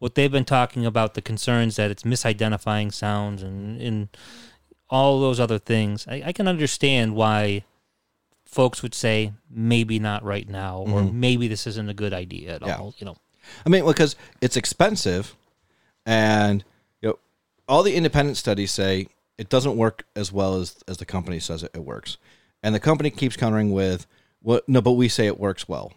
[0.00, 4.08] what they've been talking about the concerns that it's misidentifying sounds and and
[4.90, 7.64] all those other things, I, I can understand why
[8.52, 12.66] folks would say maybe not right now or maybe this isn't a good idea at
[12.66, 12.76] Yeah.
[12.76, 12.94] all.
[12.98, 13.16] You know,
[13.66, 15.34] I mean, because it's expensive,
[16.06, 16.62] and
[17.00, 17.18] you know,
[17.68, 21.62] all the independent studies say it doesn't work as well as as the company says
[21.62, 22.18] it, it works,
[22.62, 24.06] and the company keeps countering with,
[24.42, 24.68] "What?
[24.68, 25.92] No, but we say it works well."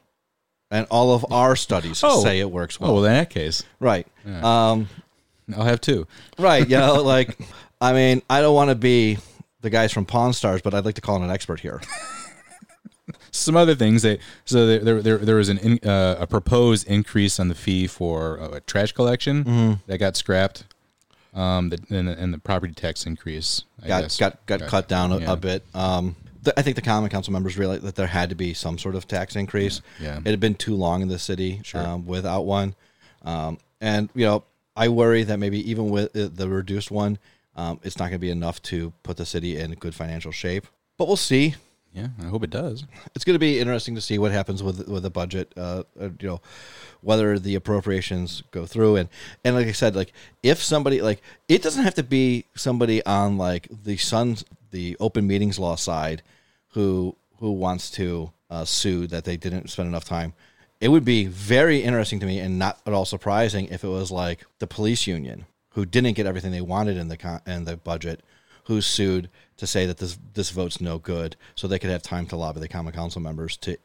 [0.71, 2.23] And all of our studies Oh.
[2.23, 2.89] say it works well.
[2.89, 3.03] Oh well.
[3.03, 4.07] well, in that case, right.
[4.25, 4.89] Um,
[5.55, 6.07] I'll have two.
[6.39, 6.67] Right.
[6.67, 7.37] You know, like,
[7.79, 9.19] I mean, I don't want to be
[9.61, 11.81] the guys from Pawn Stars, but I'd like to call in an expert here.
[13.35, 16.87] Some other things they so there there there, there was an in, uh, a proposed
[16.87, 19.73] increase on the fee for uh, trash collection Mm-hmm.
[19.87, 20.65] that got scrapped.
[21.33, 24.17] Um, the, and, the, and the property tax increase I got guess.
[24.17, 25.33] got got cut down a, yeah.
[25.33, 25.63] a bit.
[25.73, 28.77] Um, th- I think the common council members realized that there had to be some
[28.77, 29.81] sort of tax increase.
[29.99, 30.19] Yeah.
[30.19, 31.81] It had been too long in the city Sure.
[31.85, 32.73] um, without one,
[33.23, 34.43] um, and you know,
[34.77, 37.19] I worry that maybe even with uh, the reduced one,
[37.57, 40.65] um, it's not going to be enough to put the city in good financial shape.
[40.97, 41.55] But we'll see.
[41.95, 42.83] Yeah, I hope it does.
[43.15, 45.53] it's going to be interesting to see what happens with with the budget.
[45.55, 46.41] Uh, uh, you know,
[46.99, 49.07] whether the appropriations go through, and
[49.45, 50.11] and like I said, like
[50.43, 55.25] if somebody like it doesn't have to be somebody on like the Suns, the open
[55.25, 56.21] meetings law side,
[56.71, 60.33] who who wants to uh, sue that they didn't spend enough time.
[60.81, 64.11] It would be very interesting to me, and not at all surprising, if it was
[64.11, 67.77] like the police union who didn't get everything they wanted in the con- in the
[67.77, 68.19] budget,
[68.65, 72.25] who sued to say that this this vote's no good, so they could have time
[72.27, 73.77] to lobby the common council members to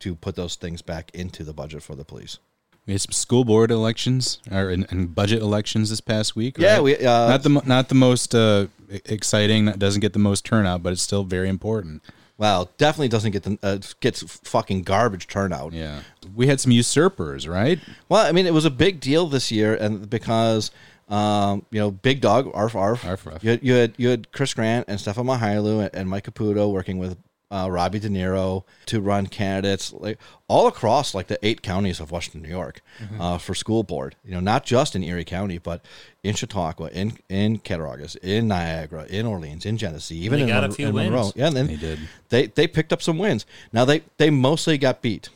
[0.00, 2.38] to put those things back into the budget for the police.
[2.86, 6.56] We had some school board elections or and, and budget elections this past week.
[6.58, 8.68] Yeah, we, uh, not the not the most uh,
[9.06, 9.64] exciting.
[9.64, 12.02] That doesn't get the most turnout, but it's still very important.
[12.38, 15.72] Well, definitely doesn't get the uh, gets fucking garbage turnout.
[15.72, 16.02] Yeah,
[16.34, 17.80] we had some usurpers, right?
[18.08, 20.70] Well, I mean, it was a big deal this year, and because
[21.08, 23.44] um, you know, Big Dog, Arf Arf, Arf, Arf.
[23.44, 26.70] You, had, you had you had Chris Grant and Stefan Mychajliw and, and Mike Caputo
[26.72, 27.16] working with
[27.48, 32.10] uh, Robbie De Niro to run candidates like all across like the eight counties of
[32.10, 32.80] Western New York
[33.20, 34.16] uh, for school board.
[34.24, 35.84] You know, not just in Erie County, but
[36.24, 40.64] in Chautauqua, in in Cattaraugus, in Niagara, in Orleans, in Genesee, even They in, got
[40.64, 41.20] a Mon- few in Monroe.
[41.20, 41.32] wins.
[41.36, 41.98] Yeah, and then They did.
[42.30, 43.46] They they picked up some wins.
[43.72, 45.28] Now they they mostly got beat.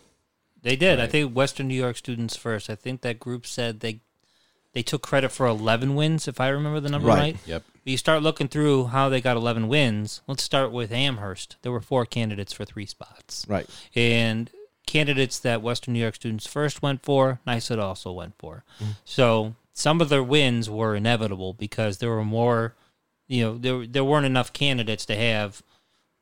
[0.63, 0.99] They did.
[0.99, 2.69] I think Western New York students first.
[2.69, 4.01] I think that group said they
[4.73, 7.19] they took credit for 11 wins, if I remember the number Right.
[7.19, 7.37] right.
[7.47, 7.65] Yep.
[7.85, 10.21] You start looking through how they got 11 wins.
[10.27, 11.57] Let's start with Amherst.
[11.63, 13.45] There were four candidates for three spots.
[13.49, 13.69] Right.
[13.97, 14.51] And
[14.87, 18.65] candidates that Western New York students first went for, NYSUT also went for.
[18.81, 18.93] Mm-hmm.
[19.05, 22.75] So some of their wins were inevitable because there were more,
[23.29, 25.63] you know, there, there weren't enough candidates to have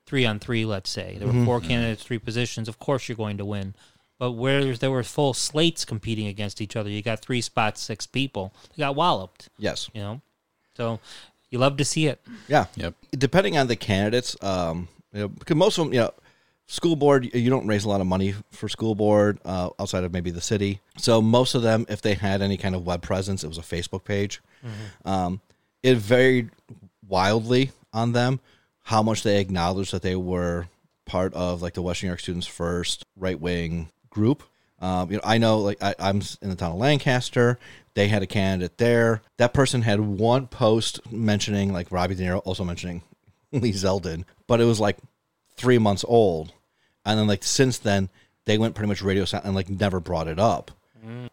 [0.05, 1.17] three on three, let's say.
[1.19, 1.39] There Mm-hmm.
[1.41, 2.67] were four candidates, three positions.
[2.67, 3.75] Of course you're going to win.
[4.19, 8.05] But where there were full slates competing against each other, you got three spots, six
[8.05, 8.53] people.
[8.75, 9.89] They got walloped, Yes.
[9.93, 10.21] you know?
[10.75, 10.99] So
[11.49, 12.21] you love to see it.
[12.47, 12.65] Yeah.
[12.75, 12.93] Yep.
[13.11, 16.11] Depending on the candidates, um, you know, because most of them, you know,
[16.67, 20.11] school board, you don't raise a lot of money for school board uh, outside of
[20.13, 20.81] maybe the city.
[20.97, 23.61] So most of them, if they had any kind of web presence, it was a
[23.61, 24.41] Facebook page.
[25.05, 25.39] Um,
[25.81, 26.49] it varied
[27.07, 28.39] wildly on them
[28.83, 30.67] how much they acknowledged that they were
[31.05, 34.43] part of like the Western New York Students First right wing group.
[34.79, 37.59] Um, you know, I know like I, I'm in the town of Lancaster.
[37.95, 39.21] They had a candidate there.
[39.37, 43.03] That person had one post mentioning like Robbie De Niro, also mentioning
[43.51, 44.97] Lee Zeldin, but it was like
[45.55, 46.53] three months old.
[47.05, 48.09] And then like since then,
[48.45, 50.71] they went pretty much radio silent and like never brought it up.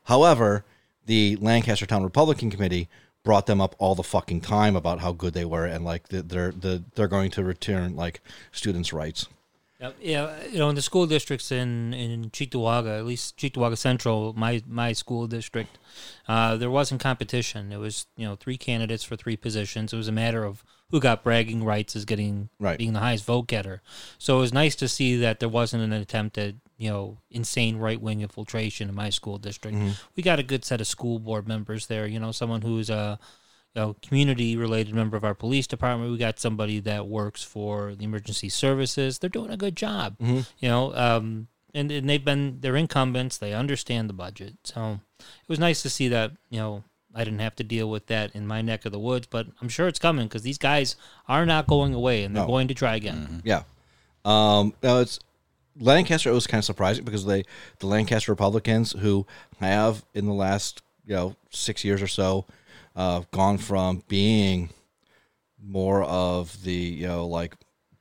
[0.05, 0.65] However,
[1.07, 2.89] the Lancaster Town Republican Committee
[3.25, 6.53] brought them up all the fucking time about how good they were and like they're
[6.53, 8.21] the they're going to return like
[8.53, 9.27] students' rights.
[9.79, 14.63] Yeah, you know, in the school districts in in Cheektowaga, at least Cheektowaga Central, my
[14.67, 15.79] my school district,
[16.27, 17.73] uh, there wasn't competition.
[17.73, 19.93] It was you know three candidates for three positions.
[19.93, 22.79] It was a matter of who got bragging rights as getting Right.
[22.79, 23.83] being the highest vote getter.
[24.19, 27.77] So it was nice to see that there wasn't an attempt at you know insane
[27.77, 29.77] right wing infiltration in my school district.
[30.15, 32.07] We got a good set of school board members there.
[32.07, 33.46] You know, someone who's a you
[33.77, 36.11] know, community related member of our police department.
[36.11, 39.19] We got somebody that works for the emergency services.
[39.19, 40.95] They're doing a good job, you know.
[40.95, 43.37] Um, and, and they've been they're incumbents.
[43.39, 46.33] They understand the budget, so it was nice to see that.
[46.49, 46.85] You know,
[47.15, 49.69] I didn't have to deal with that in my neck of the woods, but I'm
[49.69, 50.97] sure it's coming because these guys
[51.29, 52.49] are not going away and they're No.
[52.49, 53.43] going to try again.
[53.45, 53.63] Yeah.
[54.25, 55.21] Um, now it's
[55.79, 56.31] Lancaster.
[56.31, 57.45] It was kind of surprising because they
[57.81, 59.27] the Lancaster Republicans who
[59.61, 62.47] have in the last you know six years or so
[62.97, 64.71] uh, gone from being
[65.63, 67.55] more of the you know like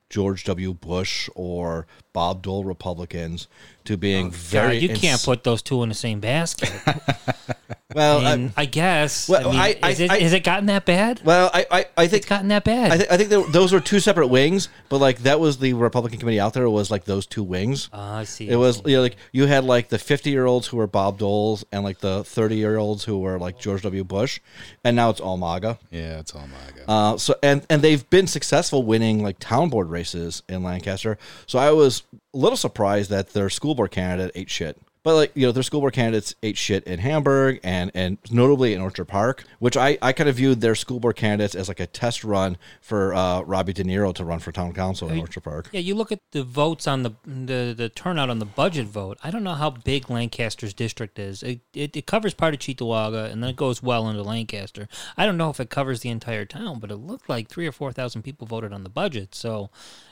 [0.10, 0.74] George W.
[0.74, 3.48] Bush or Bob Dole Republicans
[3.84, 6.72] to being very God, you can't put those two in the same basket.
[7.96, 9.28] well I, I, mean, I guess.
[9.28, 11.22] Well, I mean, I- I- is it, I- has it gotten that bad?
[11.24, 12.92] well I I, I think It's gotten that bad.
[12.92, 15.74] I, th- I think that those were two separate wings, but like that was the
[15.74, 17.90] Republican committee out there It was like those two wings.
[17.94, 18.48] Ah, I see.
[18.50, 21.18] It was you know, like you had like the fifty year olds who were Bob
[21.18, 24.04] Doles and like the thirty year olds who were like George W.
[24.04, 24.40] Bush,
[24.84, 25.80] and now it's all MAGA.
[25.90, 26.90] Yeah, it's all MAGA.
[26.90, 31.18] Uh, so and and they've been successful winning like town board races in Lancaster.
[31.48, 32.04] So I was
[32.34, 34.78] a little surprised that their school board candidate ate shit.
[35.06, 38.74] But like you know, their school board candidates ate shit in Hamburg and and notably
[38.74, 41.80] in Orchard Park, which I I kind of viewed their school board candidates as like
[41.80, 45.42] a test run for uh, Robbie De Niro to run for town council in Orchard
[45.42, 45.70] Park.
[45.72, 49.20] Yeah, you look at the votes on the the, the turnout on the budget vote.
[49.24, 51.44] I don't know how big Lancaster's district is.
[51.44, 54.88] It, it, it covers part of Cheektowaga and then it goes well into Lancaster.
[55.18, 57.72] I don't know if it covers the entire town, but it looked like three or
[57.72, 59.36] four thousand people voted on the budget.
[59.36, 59.70] So,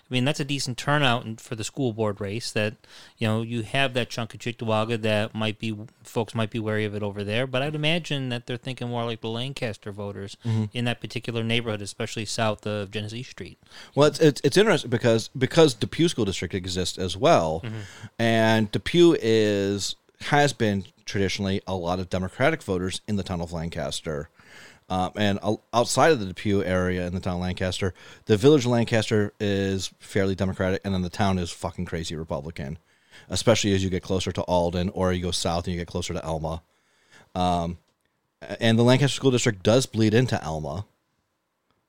[0.09, 2.51] I mean, that's a decent turnout for the school board race.
[2.51, 2.75] That
[3.17, 6.85] you know you have that chunk of Cheektowaga that might be folks might be wary
[6.85, 10.37] of it over there, but I'd imagine that they're thinking more like the Lancaster voters
[10.45, 10.65] mm-hmm.
[10.73, 13.57] in that particular neighborhood, especially south of Genesee Street.
[13.95, 17.79] Well, it's, it's it's interesting because because Depew School District exists as well, mm-hmm.
[18.19, 23.51] and Depew is has been traditionally a lot of Democratic voters in the town of
[23.51, 24.29] Lancaster.
[24.89, 25.39] Um, and
[25.73, 27.93] outside of the Depew area in the town of Lancaster,
[28.25, 32.77] the village of Lancaster is fairly Democratic, and then the town is fucking crazy Republican,
[33.29, 36.13] especially as you get closer to Alden or you go south and you get closer
[36.13, 36.61] to Elma.
[37.33, 37.77] Um,
[38.59, 40.85] and the Lancaster School District does bleed into Elma.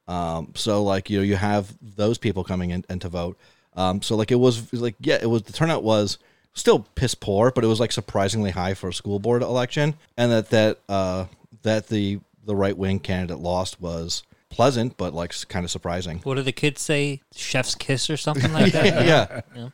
[0.06, 3.38] Um, so like you know you have those people coming in and to vote.
[3.74, 6.18] Um, so like it was, like yeah, it was the turnout was
[6.52, 10.30] still piss poor, but it was like surprisingly high for a school board election, and
[10.30, 11.26] that that uh,
[11.62, 16.20] that the the right wing candidate lost was pleasant, but like kind of surprising.
[16.20, 17.20] What do the kids say?
[17.34, 18.84] Chef's kiss or something like that?
[19.06, 19.40] yeah.
[19.56, 19.68] Yeah.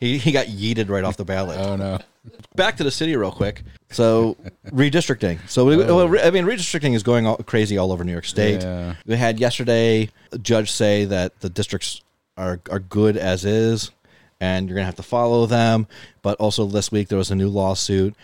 [0.00, 1.58] He, he got yeeted right off the ballot.
[1.58, 1.98] Oh no.
[2.54, 3.62] Back to the city real quick.
[3.90, 4.36] So
[4.66, 5.38] redistricting.
[5.48, 8.26] So we, well, re- I mean, redistricting is going all crazy all over New York
[8.26, 8.62] State.
[8.62, 8.94] Yeah.
[9.06, 12.02] We had yesterday a judge say that the districts
[12.36, 13.90] are are good as is,
[14.40, 15.86] and you're gonna have to follow them.
[16.22, 18.14] But also this week there was a new lawsuit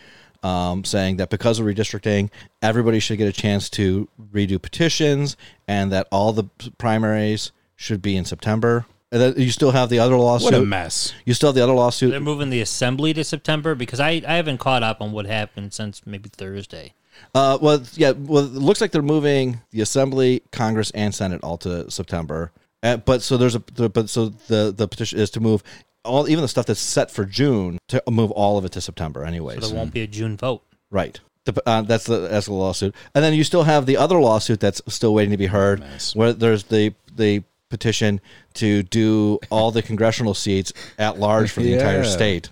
[0.44, 2.30] um, saying that because of redistricting,
[2.62, 6.44] everybody should get a chance to redo petitions, and that all the
[6.78, 8.86] primaries should be in September.
[9.10, 10.52] And then you still have the other lawsuit.
[10.52, 11.14] What a mess.
[11.24, 12.10] You still have the other lawsuit.
[12.10, 15.72] They're moving the assembly to September because I, I haven't caught up on what happened
[15.72, 16.94] since maybe Thursday.
[17.34, 18.10] Uh, well, yeah.
[18.10, 22.50] Well, it looks like they're moving the Assembly, Congress, and Senate all to September.
[22.82, 25.62] Uh, but so there's a but so the the petition is to move
[26.04, 29.24] all even the stuff that's set for June to move all of it to September.
[29.24, 30.62] Anyways, So there won't be a June vote.
[30.90, 31.18] right.
[31.46, 34.60] The, uh, that's the that's the lawsuit, and then you still have the other lawsuit
[34.60, 36.16] that's still waiting to be heard, Mess.
[36.16, 38.18] where there's the the petition
[38.54, 42.48] to do all the congressional seats at large for the entire state.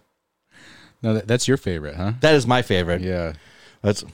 [1.01, 2.13] No, that, that's your favorite, huh?
[2.21, 3.01] That is my favorite.
[3.01, 3.33] Yeah.
[3.81, 4.05] That's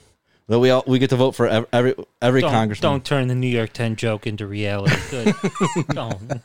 [0.47, 2.89] that we all we get to vote for ev- every every Don't, congressman.
[2.91, 4.95] don't turn the New York 10 joke into reality.
[5.11, 5.35] Good.
[5.89, 6.41] don't.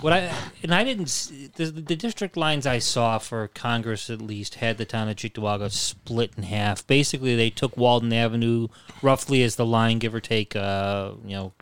[0.00, 4.56] What I and I didn't the, the district lines I saw for Congress at least
[4.56, 6.86] had the town of Cheektowaga split in half.
[6.86, 8.68] Basically, they took Walden Avenue
[9.02, 11.52] roughly as the line, give or take, uh, you know,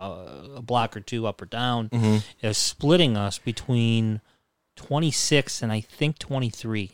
[0.00, 1.90] uh, a block or two up or down,
[2.42, 4.20] as splitting us between
[4.76, 6.92] 26 and I think 23.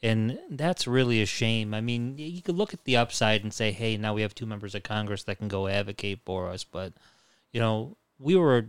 [0.00, 1.74] And that's really a shame.
[1.74, 4.46] I mean, you could look at the upside and say, hey, now we have two
[4.46, 6.62] members of Congress that can go advocate for us.
[6.62, 6.92] But,
[7.52, 8.68] you know, we were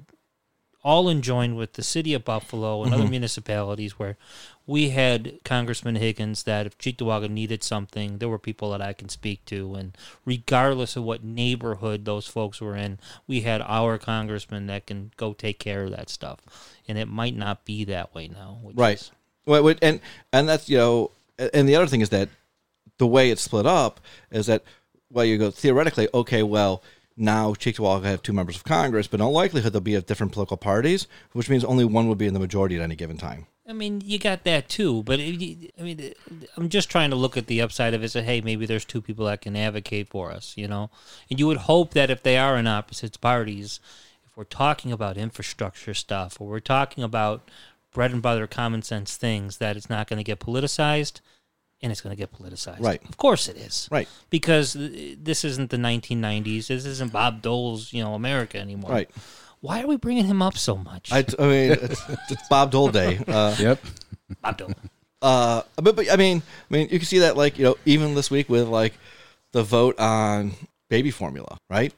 [0.84, 3.12] all enjoined with the city of Buffalo and other mm-hmm.
[3.12, 4.18] municipalities where
[4.66, 9.10] we had Congressman Higgins that if Cheektowaga needed something, there were people that I can
[9.10, 9.76] speak to.
[9.76, 15.12] And regardless of what neighborhood those folks were in, we had our congressman that can
[15.18, 16.40] go take care of that stuff.
[16.88, 18.60] And it might not be that way now.
[18.74, 19.12] Right is-
[19.46, 20.00] well, and
[20.32, 21.12] and that's you know
[21.54, 22.30] and the other thing is that
[22.98, 24.64] the way it's split up is that
[25.12, 26.84] well you go theoretically okay well
[27.20, 30.32] now Cheektowaga have two members of Congress but in all likelihood they'll be of different
[30.32, 33.46] political parties which means only one would be in the majority at any given time
[33.70, 36.14] I mean, you got that too, but I mean,
[36.58, 38.10] I'm just trying to look at the upside of it.
[38.10, 40.90] Say, hey, maybe there's two people that can advocate for us, you know.
[41.30, 43.80] And you would hope that if they are in opposite parties,
[44.26, 47.48] if we're talking about infrastructure stuff or we're talking about
[47.94, 51.22] bread and butter, common sense things, that it's not going to get politicized,
[51.82, 52.82] and it's going to get politicized.
[52.82, 53.02] Right.
[53.08, 53.88] Of course, it is.
[53.92, 56.68] right Because this isn't the 1990s.
[56.68, 58.92] This isn't Bob Dole's, you know, America anymore.
[58.92, 59.10] right
[59.62, 61.12] Why are we bringing him up so much?
[61.12, 63.80] I, I mean it's, it's Bob Dole Day uh, Yep.
[64.42, 64.74] Bob Dole.
[65.22, 68.16] Uh, but, but I mean, I mean, you can see that like you know even
[68.16, 68.94] this week with like
[69.52, 70.54] the vote on
[70.90, 71.94] baby formula, right?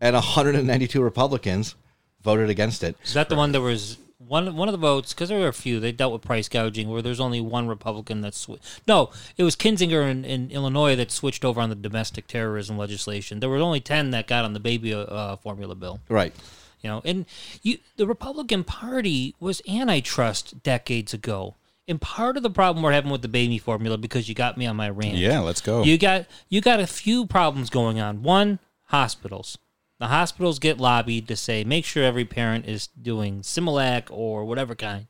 [0.00, 1.74] And 192 Republicans
[2.22, 2.96] voted against it.
[3.04, 5.12] Is that the one that was one one of the votes?
[5.12, 5.80] Because there were a few.
[5.80, 8.82] They dealt with price gouging, where there's only one Republican that switched.
[8.86, 13.40] No, it was Kinzinger in, in Illinois that switched over on the domestic terrorism legislation.
[13.40, 16.00] There were only ten that got on the baby uh, formula bill.
[16.08, 16.34] Right.
[16.80, 17.26] You know, and
[17.62, 21.54] you the Republican Party was antitrust decades ago.
[21.88, 24.66] And part of the problem we're having with the baby formula, because you got me
[24.66, 25.16] on my rant.
[25.16, 25.82] Yeah, let's go.
[25.82, 28.22] You got you got a few problems going on.
[28.22, 29.58] One, hospitals.
[30.02, 34.74] The hospitals get lobbied to say make sure every parent is doing Similac or whatever
[34.74, 35.06] kind.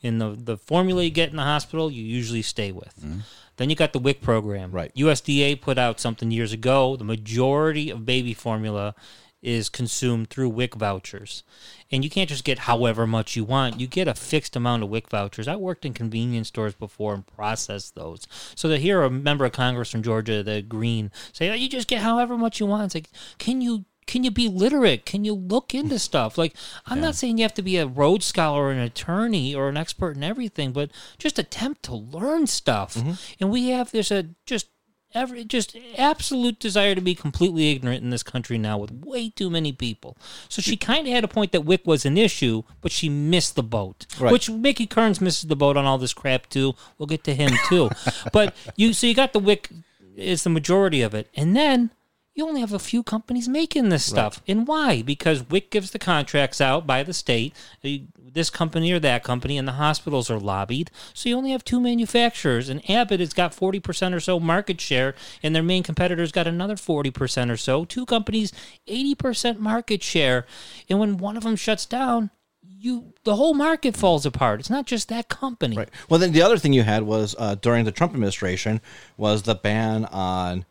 [0.00, 2.92] In the the formula you get in the hospital, you usually stay with.
[3.00, 3.20] Mm-hmm.
[3.58, 4.72] Then you got the WIC program.
[4.72, 4.92] Right.
[4.96, 6.96] USDA put out something years ago.
[6.96, 8.96] The majority of baby formula
[9.42, 11.44] is consumed through WIC vouchers.
[11.92, 13.78] And you can't just get however much you want.
[13.78, 15.46] You get a fixed amount of WIC vouchers.
[15.46, 18.26] I worked in convenience stores before and processed those.
[18.56, 21.86] So to hear a member of Congress from Georgia, the Greene, say, oh, you just
[21.86, 22.86] get however much you want.
[22.86, 25.06] It's like, can you can you be literate?
[25.06, 26.00] Can you look into mm.
[26.00, 26.36] stuff?
[26.36, 26.54] Like,
[26.86, 29.76] I'm not saying you have to be a Rhodes Scholar or an attorney or an
[29.76, 32.94] expert in everything, but just attempt to learn stuff.
[32.94, 33.12] Mm-hmm.
[33.40, 34.66] And we have there's a just
[35.14, 39.50] every just absolute desire to be completely ignorant in this country now with way too
[39.50, 40.16] many people.
[40.48, 43.54] So she kind of had a point that WIC was an issue, but she missed
[43.54, 44.06] the boat.
[44.18, 44.32] Right.
[44.32, 46.74] Which Mickey Kearns misses the boat on all this crap too.
[46.98, 47.90] We'll get to him too.
[48.32, 49.70] but you so you got the WIC
[50.16, 51.90] is the majority of it, and then
[52.34, 54.42] you only have a few companies making this stuff.
[54.48, 55.02] And why?
[55.02, 59.58] Because WIC gives the contracts out by the state, uh, this company or that company,
[59.58, 60.90] and the hospitals are lobbied.
[61.12, 65.14] So you only have two manufacturers, and Abbott has got 40% or so market share,
[65.42, 67.84] and their main competitor's got another 40% or so.
[67.84, 68.52] Two companies,
[68.88, 70.46] 80% market share.
[70.88, 72.30] And when one of them shuts down,
[72.82, 74.58] you the whole market falls apart.
[74.60, 75.76] It's not just that company.
[75.76, 75.90] Right.
[76.08, 78.80] Well, then the other thing you had was uh, during the Trump administration
[79.16, 80.64] was the ban on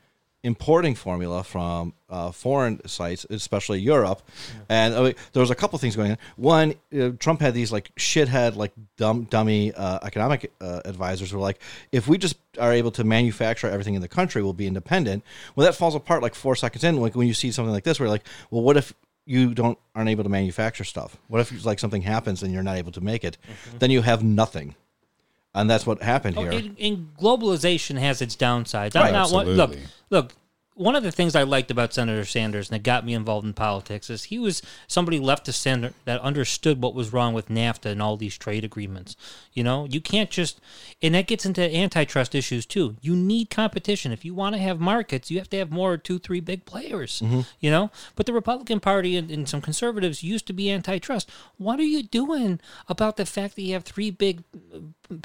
[0.43, 4.21] importing formula from uh, foreign sites, especially Europe.
[4.69, 6.17] And uh, there was a couple things going on.
[6.35, 11.37] One, uh, Trump had these like shithead, like dumb, dummy uh, economic uh, advisors who
[11.37, 11.61] were like,
[11.91, 15.23] if we just are able to manufacture everything in the country, we'll be independent.
[15.55, 16.97] Well, that falls apart like four seconds in.
[16.97, 18.93] Like when you see something like this, where you're like, well, what if
[19.27, 21.17] you don't aren't able to manufacture stuff?
[21.27, 23.37] What if like something happens and you're not able to make it?
[23.77, 24.75] Then you have nothing.
[25.53, 26.51] And that's what happened Oh, here.
[26.51, 28.95] and, and globalization has its downsides.
[28.95, 29.75] Right, I'm not one, look,
[30.09, 30.33] look.
[30.73, 33.53] One of the things I liked about Senator Sanders and that got me involved in
[33.53, 37.87] politics is he was somebody left to center that understood what was wrong with NAFTA
[37.87, 39.17] and all these trade agreements.
[39.53, 40.61] You know, you can't just,
[41.01, 42.95] and that gets into antitrust issues too.
[43.01, 44.13] You need competition.
[44.13, 47.21] If you want to have markets, you have to have more two, three big players.
[47.21, 47.41] Mm-hmm.
[47.59, 51.29] You know, but the Republican Party and, and some conservatives used to be antitrust.
[51.57, 54.43] What are you doing about the fact that you have three big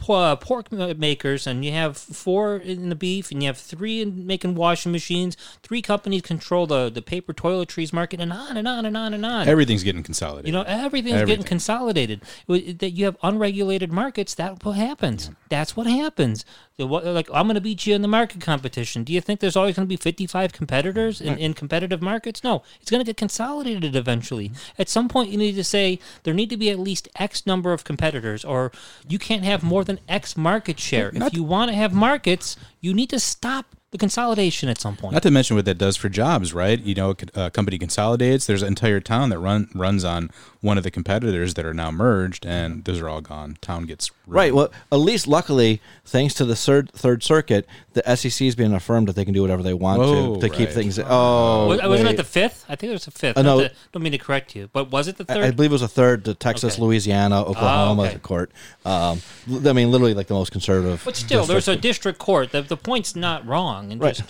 [0.08, 4.26] uh, pork makers and you have four in the beef and you have three in
[4.26, 5.36] making washing machines.
[5.62, 9.24] Three companies control the, the paper toiletries market and on and on and on and
[9.24, 9.48] on.
[9.48, 10.46] Everything's getting consolidated.
[10.46, 12.22] you know everything's getting consolidated.
[12.46, 15.30] That you have unregulated markets that's what happens.
[15.48, 16.44] That's what happens.
[16.78, 19.04] Like i'm going to beat you in the market competition.
[19.04, 22.44] Do you think there's always going to be 55 competitors in, in competitive markets?
[22.44, 22.62] No.
[22.80, 24.52] It's going to get consolidated eventually.
[24.78, 27.72] At some point you need to say there need to be at least x number
[27.72, 28.72] of competitors or
[29.08, 31.10] you can't have more than x market share.
[31.12, 35.14] If you want to have markets you need to stop the consolidation at some point
[35.14, 36.78] Not to mention what that does for jobs, right?
[36.78, 38.46] You know, a company consolidates.
[38.46, 40.30] There's an entire town that run runs on
[40.60, 43.56] one of the competitors that are now merged, and those are all gone.
[43.60, 44.52] Town gets Right.
[44.52, 49.06] Well, at least luckily, thanks to the third Third Circuit, the SEC is being affirmed
[49.08, 50.98] that they can do whatever they want Whoa, to to keep things.
[50.98, 52.64] Oh, Was, wasn't it the fifth?
[52.68, 53.38] I think it was the fifth.
[53.38, 53.58] Uh, no.
[53.60, 55.44] the- don't mean to correct you, but was it the third?
[55.44, 56.24] I believe it was a third.
[56.24, 56.82] The Texas, Okay.
[56.82, 58.18] Louisiana, Oklahoma okay.
[58.18, 58.50] court.
[58.84, 61.02] Um, I mean, literally like the most conservative.
[61.04, 61.82] But still, there's a district.
[61.82, 62.50] district court.
[62.50, 63.85] The, the point's not wrong.
[63.92, 64.14] And right.
[64.14, 64.28] just,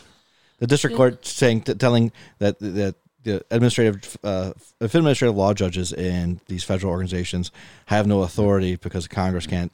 [0.59, 6.41] The district court saying t- telling that that the administrative uh, administrative law judges in
[6.47, 7.51] these federal organizations
[7.87, 9.73] have no authority because Congress can't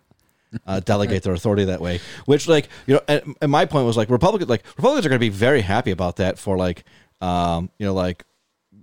[0.66, 2.00] uh, delegate their authority that way.
[2.24, 5.18] Which, like, you know, and, and my point was like Republicans, like Republicans are going
[5.18, 6.84] to be very happy about that for like,
[7.20, 8.24] um, you know, like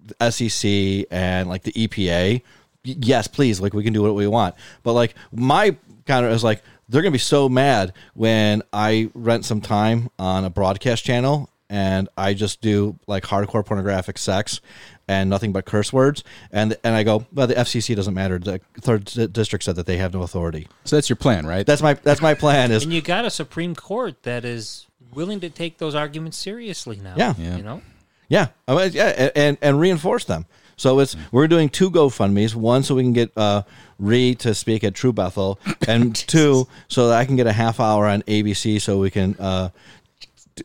[0.06, 2.42] the SEC and like the EPA.
[2.86, 4.56] Y- Yes, please, like we can do what we want.
[4.84, 5.76] But like my
[6.06, 10.44] counter is like they're going to be so mad when I rent some time on
[10.44, 14.60] a broadcast channel and I just do like hardcore pornographic sex
[15.08, 18.40] and nothing but curse words and and I go, well, the FCC doesn't matter.
[18.40, 20.68] The third district said that they have no authority.
[20.84, 21.66] So that's your plan, right?
[21.66, 25.40] That's my that's my plan is and you got a Supreme Court that is willing
[25.42, 27.14] to take those arguments seriously now.
[27.16, 27.34] Yeah.
[27.38, 27.58] Yeah.
[27.58, 27.82] You know?
[28.30, 30.46] Yeah, I mean, yeah, and, and and reinforce them.
[30.80, 32.56] So it's we're doing two GoFundmes.
[32.56, 33.64] One so we can get uh,
[34.00, 37.80] Ree to speak at True Bethel, and two so that I can get a half
[37.82, 39.70] hour on ABC so we can uh,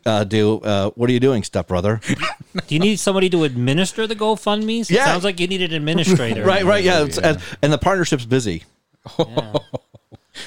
[0.05, 1.99] uh, do uh, what are you doing, stepbrother?
[2.67, 4.89] Do you need somebody to administer the GoFundMe's?
[4.89, 5.01] Yeah.
[5.01, 6.43] It sounds like you need an administrator.
[6.45, 8.63] right, right, yeah, it's, And, and the partnership's busy.
[9.19, 9.53] Yeah.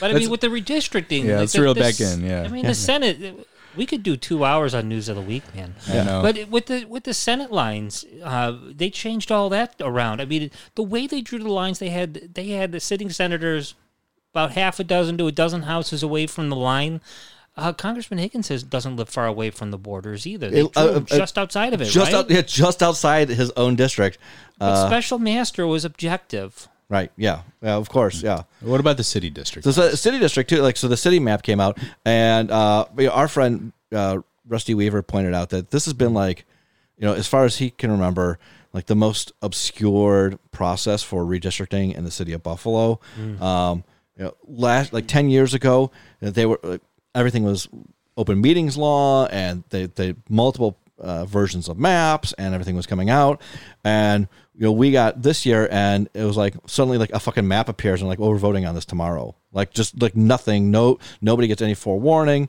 [0.01, 2.25] But I mean, with the redistricting, Yeah, like, let's the- reel the back s- in,
[2.25, 2.43] yeah.
[2.45, 3.47] I mean, the Senate.
[3.79, 5.75] We could do two hours on news of the week, man.
[5.89, 6.21] I know.
[6.21, 10.21] But with the with the Senate lines, uh, they changed all that around.
[10.21, 13.75] I mean, the way they drew the lines, they had they had the sitting senators
[14.35, 17.01] about half a dozen to a dozen houses away from the line.
[17.57, 20.51] Uh, Congressman Higgins says doesn't live far away from the borders either.
[20.51, 22.15] They It- drew uh, uh, just outside of it, Just right?
[22.15, 24.19] out, yeah, just outside his own district.
[24.59, 26.69] but Uh, Special Master was objective.
[26.89, 28.43] Right, yeah, yeah, of course, yeah.
[28.61, 29.65] what about the city district?
[29.65, 32.87] So, so the city district too, like so the city map came out, and uh,
[33.13, 36.45] our friend uh, Rusty Weaver pointed out that this has been like,
[36.97, 38.39] you know, as far as he can remember,
[38.73, 43.01] like the most obscured process for redistricting in the city of Buffalo.
[43.41, 43.85] Um,
[44.17, 46.83] you know, last like ten years ago, they were like,
[47.15, 47.69] everything was
[48.17, 53.11] open meetings law, and they they multiple uh, versions of maps, and everything was coming
[53.11, 53.41] out,
[53.85, 54.29] and
[54.59, 57.69] you know we got this year, and it was like suddenly like a fucking map
[57.69, 61.47] appears, and like, well, we're voting on this tomorrow, like just like nothing, no nobody
[61.47, 62.49] gets any forewarning.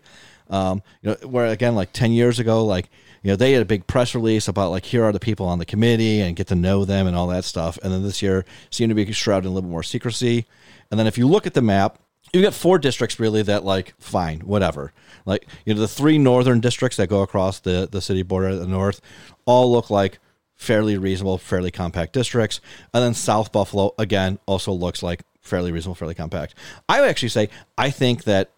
[0.49, 2.89] Um, you know, where again, like ten years ago, like
[3.22, 5.60] you know, they had a big press release about like here are the people on
[5.60, 7.78] the committee and get to know them and all that stuff.
[7.84, 10.47] And then this year seemed to be shrouded in a little more secrecy.
[10.89, 11.99] And then if you look at the map,
[12.34, 14.93] you've got four districts really that like fine, whatever.
[15.28, 18.66] Like you know, the three northern districts that go across the the city border the
[18.66, 18.99] north
[19.45, 20.18] all look like
[20.60, 22.60] fairly reasonable, fairly compact districts.
[22.93, 26.53] And then South Buffalo again also looks like fairly reasonable, fairly compact.
[26.88, 28.51] I would actually say I think that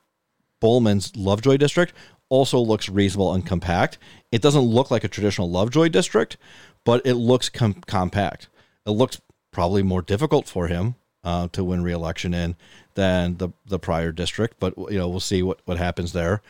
[0.62, 1.94] Bollman's Lovejoy district
[2.28, 3.98] also looks reasonable and compact.
[4.32, 6.38] It doesn't look like a traditional Lovejoy district,
[6.84, 8.50] but it looks com- compact.
[8.86, 9.22] It looks
[9.52, 12.56] probably more difficult for him uh, to win re-election in
[12.96, 16.42] than the the prior district, but you know we'll see what what happens there.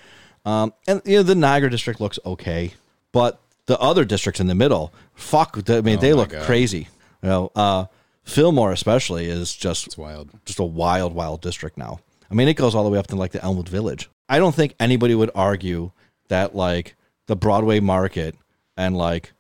[0.46, 2.74] Um, and you know the Niagara district looks okay,
[3.12, 3.42] but
[3.72, 6.46] the other districts in the middle, fuck, I mean, they Oh my look God.
[6.46, 6.88] crazy.
[7.24, 7.86] You know, uh,
[8.24, 10.30] Fillmore especially is just It's wild.
[10.46, 12.00] just a wild, wild district now.
[12.30, 14.10] I mean, it goes all the way up to like the Elmwood Village.
[14.30, 15.92] I don't think anybody would argue
[16.28, 16.96] that like
[17.28, 18.36] the Broadway Market
[18.78, 19.34] and like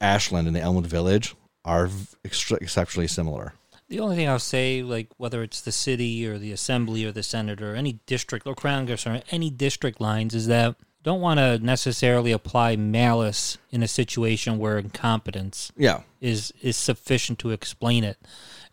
[0.00, 3.54] Ashland and the Elmwood Village are v- extra- exceptionally similar.
[3.88, 7.22] The only thing I'll say, like whether it's the city or the assembly or the
[7.22, 11.38] senate or any district or Congress or any district lines, is that you don't want
[11.38, 18.04] to necessarily apply malice in a situation where incompetence Yeah, is is sufficient to explain
[18.04, 18.18] it.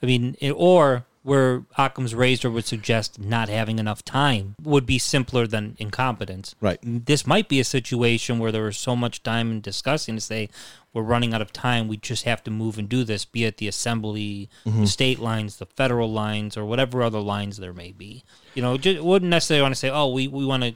[0.01, 4.99] I mean, it, or where Occam's razor would suggest not having enough time would be
[4.99, 6.53] simpler than incompetence.
[6.61, 6.77] Right.
[6.83, 10.49] This might be a situation where there was so much time in discussing to say
[10.93, 11.87] we're running out of time.
[11.87, 14.81] We just have to move and do this, be it the assembly, mm-hmm.
[14.81, 18.23] the state lines, the federal lines, or whatever other lines there may be.
[18.53, 20.75] You know, just wouldn't necessarily want to say, oh, we, we want to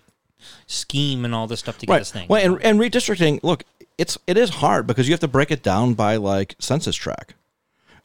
[0.68, 2.00] scheme and all this stuff to get right.
[2.00, 2.28] this thing.
[2.28, 3.64] Well, and, and redistricting, look,
[3.98, 7.34] it's it is hard because you have to break it down by like census tract,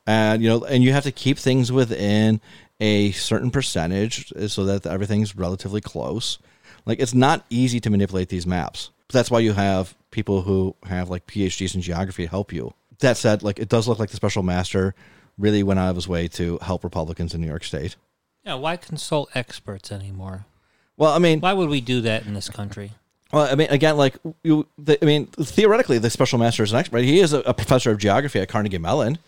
[0.07, 2.41] and you know, and you have to keep things within
[2.81, 6.39] a certain percentage so that everything's relatively close.
[6.87, 8.91] Like it's not easy to manipulate these maps.
[9.13, 12.75] That's why you have people who have like PhDs in geography help you.
[12.99, 14.95] That said, like it does look like the special master
[15.39, 17.97] really went out of his way to help Republicans in New York State.
[18.45, 20.47] yeah, why consult experts anymore?
[20.97, 22.93] Well, I mean, Why would we do that in this country?
[23.33, 26.79] Well, I mean, again, like you, the, I mean, theoretically, the special master is an
[26.79, 27.03] expert.
[27.03, 29.19] He is a, a professor of geography at Carnegie Mellon.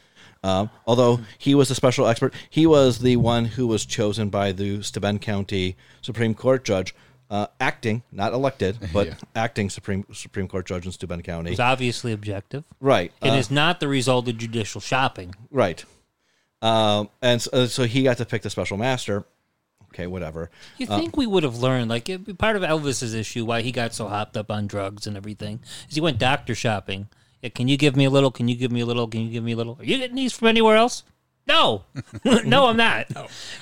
[0.44, 4.52] Um, although he was a special expert, he was the one who was chosen by
[4.52, 6.94] the Steuben County Supreme Court judge,
[7.30, 9.14] uh, acting, not elected, but Yeah.
[9.34, 11.50] acting Supreme Supreme Court judge in Steuben County.
[11.50, 12.62] It's obviously objective.
[12.80, 13.12] Right.
[13.22, 15.34] It uh, is not the result of judicial shopping.
[15.50, 15.84] right.
[16.62, 19.24] Um, and so, so he got to pick the special master.
[19.92, 20.50] Okay, whatever.
[20.78, 23.62] You uh, think we would have learned, like, it, be part of Elvis's issue, why
[23.62, 27.08] he got so hopped up on drugs and everything, is he went doctor shopping.
[27.42, 28.30] Yeah, can you give me a little?
[28.30, 29.06] Can you give me a little?
[29.08, 29.76] Can you give me a little?
[29.78, 31.02] Are you getting these from anywhere else?
[31.46, 31.84] No,
[32.44, 33.08] no, I'm not.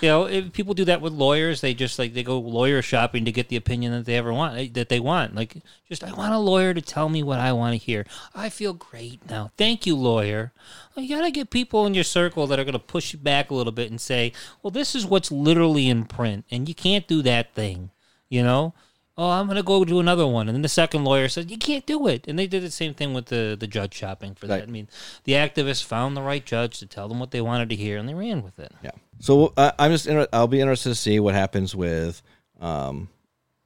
[0.01, 3.26] You know, if people do that with lawyers, they just like they go lawyer shopping
[3.26, 5.35] to get the opinion that they ever want eh, that they want.
[5.35, 5.57] Like,
[5.87, 8.07] just I want a lawyer to tell me what I want to hear.
[8.35, 9.51] I feel great now.
[9.59, 10.53] Thank you, lawyer.
[10.97, 13.18] Well, you got to get people in your circle that are going to push you
[13.18, 14.32] back a little bit and say,
[14.62, 17.91] "Well, this is what's literally in print, and you can't do that thing."
[18.30, 18.74] You know.
[19.17, 21.57] Oh, I'm going to go do another one, and then the second lawyer said, you
[21.57, 24.49] can't do it, and they did the same thing with the the judge shopping for
[24.49, 24.61] that.
[24.61, 24.69] Right.
[24.69, 24.89] I mean,
[25.23, 28.09] the activists found the right judge to tell them what they wanted to hear, and
[28.09, 28.73] they ran with it.
[28.83, 28.91] Yeah.
[29.21, 32.23] So uh, I'm just inter- I'll be interested to see what happens with
[32.61, 33.09] um,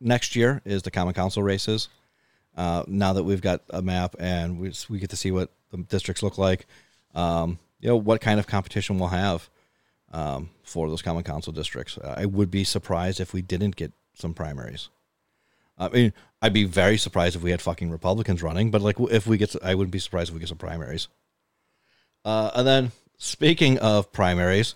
[0.01, 1.89] next year is the common council races.
[2.55, 5.79] Uh, now that we've got a map and we we get to see what the
[5.79, 6.67] districts look like,
[7.15, 9.49] um, you know what kind of competition we'll have
[10.13, 11.99] um, for those common council districts.
[12.05, 14.91] I would be surprised if we didn't get some primaries.
[15.79, 16.13] I mean,
[16.43, 19.55] I'd be very surprised if we had fucking Republicans running, but like if we get,
[19.63, 21.09] I wouldn't be surprised if we get some primaries.
[22.25, 24.75] Uh, and then speaking of primaries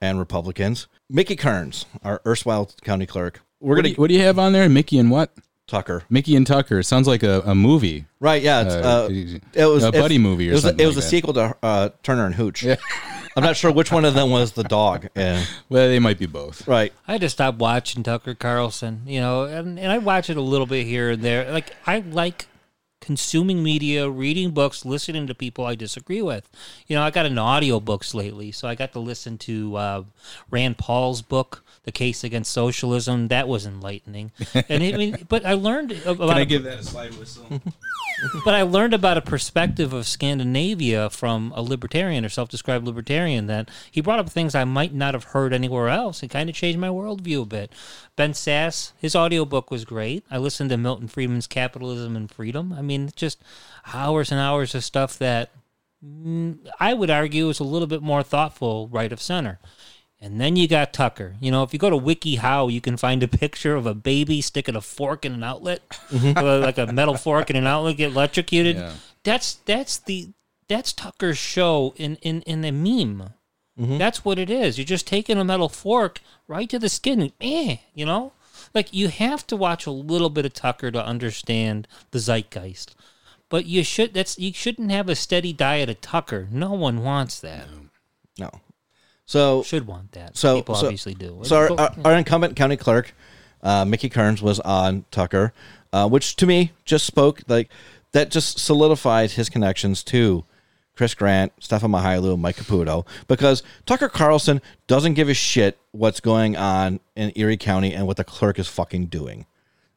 [0.00, 4.14] and Republicans, Mickey Kearns, our erstwhile county clerk, we're What do, gonna you, what do
[4.14, 4.68] you have on there?
[4.68, 5.32] Mickey and what?
[5.66, 6.80] Tucker, Mickey and Tucker.
[6.80, 8.04] It sounds like a, a movie.
[8.20, 8.42] right?
[8.42, 9.08] Yeah, it's, Uh, uh,
[9.54, 11.10] it was a buddy movie or it was, something It was like a that.
[11.10, 12.64] sequel to uh, Turner and Hooch.
[13.36, 15.08] I'm not sure which one of them was the dog.
[15.14, 16.66] And, Well, they might be both.
[16.68, 16.92] right.
[17.08, 20.40] I had to stop watching Tucker Carlson, you know, and, and I watch it a
[20.42, 21.50] little bit here and there.
[21.50, 22.46] Like I like
[23.04, 26.48] consuming media, reading books, listening to people I disagree with.
[26.86, 30.04] You know, I got into audiobooks lately, so I got to listen to uh,
[30.50, 33.28] Rand Paul's book, The Case Against Socialism.
[33.28, 34.32] That was enlightening.
[34.68, 37.46] And I mean, but I learned about Can I a- give that a slide whistle?
[38.44, 43.68] but I learned about a perspective of Scandinavia from a libertarian or self-described libertarian that
[43.90, 46.22] he brought up things I might not have heard anywhere else.
[46.22, 47.72] It kind of changed my worldview a bit.
[48.16, 50.24] Ben Sasse, his audiobook was great.
[50.30, 52.72] I listened to Milton Friedman's Capitalism and Freedom.
[52.72, 53.42] I mean, just
[53.92, 55.50] hours and hours of stuff that
[56.80, 59.58] I would argue is a little bit more thoughtful right of center.
[60.20, 61.36] And then you got Tucker.
[61.40, 64.40] You know, if you go to WikiHow, you can find a picture of a baby
[64.40, 65.82] sticking a fork in an outlet,
[66.12, 68.76] uh, like a metal fork in an outlet, get electrocuted.
[68.76, 68.92] Yeah.
[69.22, 70.30] That's that's the
[70.68, 73.34] that's Tucker's show in in in a meme.
[73.98, 74.78] That's what it is.
[74.78, 78.32] You're just taking a metal fork right to the skin, eh, you know,
[78.74, 82.94] like you have to watch a little bit of Tucker to understand the zeitgeist.
[83.48, 86.48] But you should that's you shouldn't have a steady diet of Tucker.
[86.50, 87.66] No one wants that.
[88.38, 88.50] No.
[89.26, 90.36] So Should want that.
[90.36, 91.40] So- people so- obviously do.
[91.44, 93.14] So our, our incumbent county clerk,
[93.62, 95.52] uh, Mickey Kearns, was on Tucker,
[95.92, 97.70] uh, which to me just spoke like
[98.12, 100.44] that just solidified his connections to
[100.96, 106.56] Chris Grant, Stefan Mychajliw, Mike Caputo, because Tucker Carlson doesn't give a shit what's going
[106.56, 109.46] on in Erie County and what the clerk is fucking doing.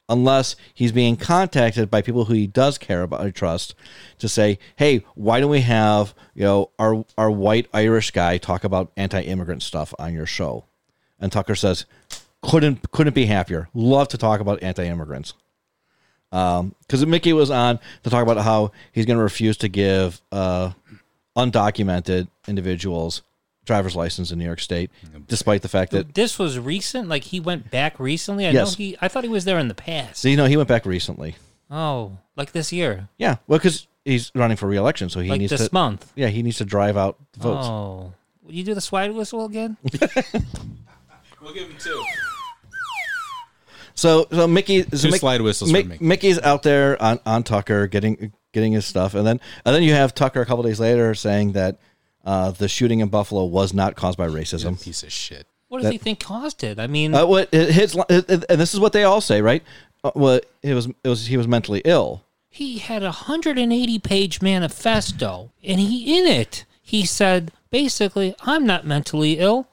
[0.10, 3.76] unless he's being contacted by people who he does care about or trust
[4.20, 8.64] to say, "Hey, why don't we have you know our our white Irish guy talk
[8.64, 10.66] about anti-immigrant stuff on your show?"
[11.20, 11.86] And Tucker says,
[12.42, 13.70] "Couldn't couldn't be happier.
[13.74, 15.34] Love to talk about anti-immigrants."
[16.32, 20.72] Because Mickey was on to talk about how he's going to refuse to give uh,
[21.36, 23.22] undocumented individuals
[23.66, 24.90] driver's license in New York State,
[25.28, 27.10] despite the fact that This was recent.
[27.10, 28.48] Like he went back recently.
[28.48, 28.72] I Yes.
[28.72, 28.98] know he.
[29.02, 30.18] I thought he was there in the past.
[30.22, 31.36] so, you know he went back recently.
[31.70, 35.50] Oh, like this year, Yeah, well, because he's running for reelection, so he like needs
[35.52, 35.74] this to.
[35.74, 36.14] month.
[36.16, 37.68] Yeah, he needs to drive out votes.
[37.68, 39.76] Oh, will you do the swide whistle again?
[41.42, 42.04] We'll give him two.
[43.98, 46.06] So, so Mickey, so Two Mick- slide whistles Mick- for Mickey.
[46.06, 49.94] Mickey's out there on, on Tucker getting getting his stuff, and then and then you
[49.94, 51.78] have Tucker a couple days later saying that
[52.24, 54.82] uh, the shooting in Buffalo was not caused by racism.
[54.84, 55.48] Piece of shit.
[55.70, 56.80] What does he think caused it?
[56.80, 59.42] I mean, Uh, what it- his it- it- and this is what they all say,
[59.42, 59.64] right?
[60.04, 62.24] Uh, well, it was it was he was mentally ill.
[62.50, 68.86] he had a 180 page manifesto and he in it he said basically i'm not
[68.86, 69.68] mentally ill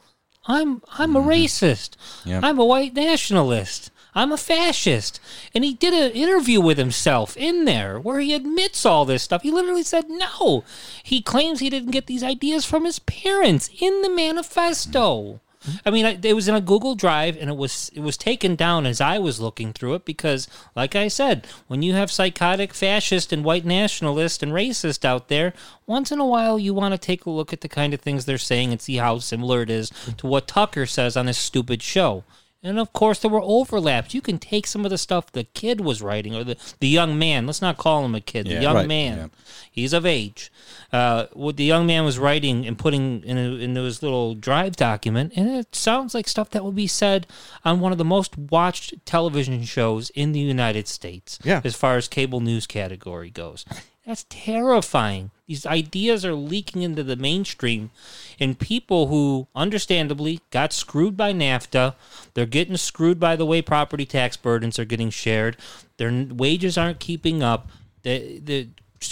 [0.47, 1.91] i'm i'm a racist
[2.25, 2.41] Yeah.
[2.43, 5.21] i'm a white nationalist i'm a fascist.
[5.55, 9.43] And he did an interview with himself in there where he admits all this stuff.
[9.43, 10.65] He literally said no
[11.03, 15.41] he claims he didn't get these ideas from his parents in the manifesto.
[15.85, 18.85] I mean, it was in a Google Drive, and it was it was taken down
[18.85, 20.47] as I was looking through it because,
[20.77, 25.55] like I said, when you have psychotic fascist and white nationalist and racist out there,
[25.87, 28.25] once in a while you want to take a look at the kind of things
[28.25, 31.83] they're saying and see how similar it is to what Tucker says on his stupid
[31.83, 32.25] show.
[32.65, 34.15] And of course, there were overlaps.
[34.15, 37.19] You can take some of the stuff the kid was writing, or the, the young
[37.19, 37.47] man.
[37.47, 38.47] Let's not call him a kid.
[38.47, 38.89] the young Right.
[38.89, 39.19] man.
[39.19, 39.27] Yeah.
[39.71, 40.51] He's of age.
[40.91, 44.77] Uh, what the young man was writing and putting in a, into his little drive
[44.77, 47.27] document, and it sounds like stuff that would be said
[47.65, 51.39] on one of the most watched television shows in the United States.
[51.45, 51.61] Yeah.
[51.65, 53.65] As far as cable news category goes.
[54.07, 55.31] That's terrifying.
[55.47, 57.91] These ideas are leaking into the mainstream,
[58.39, 61.95] and people who, understandably, got screwed by NAFTA,
[62.35, 65.57] they're getting screwed by the way property tax burdens are getting shared.
[65.97, 67.69] Their wages aren't keeping up.
[68.03, 68.69] The the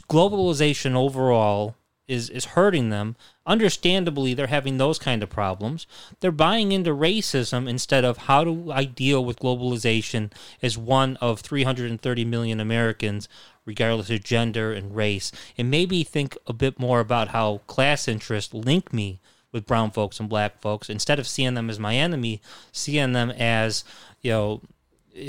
[0.09, 1.77] globalization overall
[2.07, 3.17] is is hurting them.
[3.45, 5.87] Understandably, they're having those kind of problems.
[6.21, 10.33] They're buying into racism instead of how do I deal with globalization
[10.63, 13.29] as one of 330 million Americans,
[13.65, 18.55] regardless of gender and race, and maybe think a bit more about how class interests
[18.55, 19.19] link me
[19.51, 22.41] with brown folks and black folks instead of seeing them as my enemy,
[22.71, 23.85] seeing them as
[24.23, 24.61] you know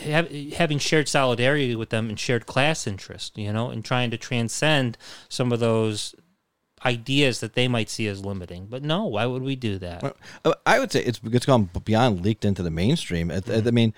[0.05, 4.17] have, having shared solidarity with them and shared class interest, you know, and trying to
[4.17, 4.97] transcend
[5.29, 6.15] some of those
[6.85, 8.67] ideas that they might see as limiting.
[8.67, 10.15] But no, why would we do that?
[10.43, 13.31] Uh, I would say it's it's gone beyond leaked into the mainstream.
[13.31, 13.93] It, I mean,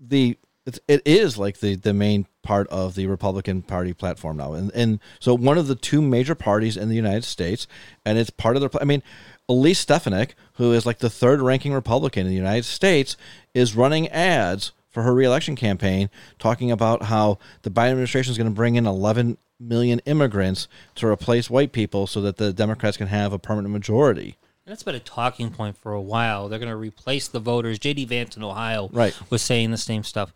[0.00, 4.52] the it's, it is like the the main part of the Republican Party platform now,
[4.52, 7.66] and and so one of the two major parties in the United States,
[8.04, 8.70] and it's part of their.
[8.80, 9.02] I mean,
[9.48, 13.16] Elise Stefanik, who is like the third ranking Republican in the United States,
[13.54, 18.50] is running ads for her reelection campaign, talking about how the Biden administration is going
[18.50, 23.06] to bring in 11 million immigrants to replace white people, so that the Democrats can
[23.08, 24.36] have a permanent majority.
[24.66, 26.48] That's been a talking point for a while.
[26.48, 27.78] They're going to replace the voters.
[27.78, 28.04] J.D.
[28.04, 29.14] Vance in Ohio Right.
[29.30, 30.32] was saying the same stuff.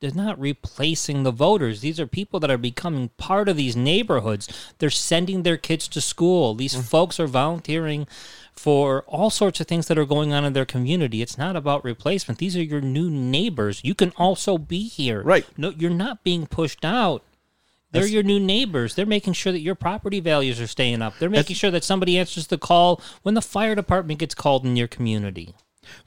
[0.00, 1.80] They're not replacing the voters.
[1.80, 4.48] These are people that are becoming part of these neighborhoods.
[4.78, 6.54] They're sending their kids to school.
[6.54, 6.84] These Mm.
[6.84, 8.06] folks are volunteering
[8.54, 11.22] for all sorts of things that are going on in their community.
[11.22, 12.38] It's not about replacement.
[12.38, 13.80] These are your new neighbors.
[13.82, 15.22] You can also be here.
[15.22, 15.46] Right.
[15.56, 17.22] No, you're not being pushed out.
[17.92, 18.94] They're your new neighbors.
[18.94, 21.18] They're making sure that your property values are staying up.
[21.18, 24.76] They're making sure that somebody answers the call when the fire department gets called in
[24.76, 25.54] your community.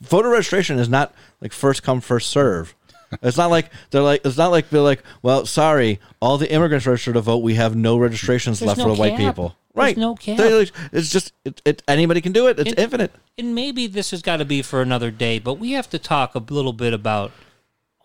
[0.01, 2.73] voter registration is not like first come first serve.
[3.21, 6.88] It's not like they're like it's not like they're like well sorry all the immigrants
[6.88, 9.19] registered to vote we have no registrations There's left no for the white cap.
[9.19, 10.38] people There's right no cap.
[10.38, 13.86] They're like- it's just it, it anybody can do it it's It- infinite And maybe
[13.86, 16.73] this has got to be for another day, but we have to talk a little
[16.73, 17.31] bit about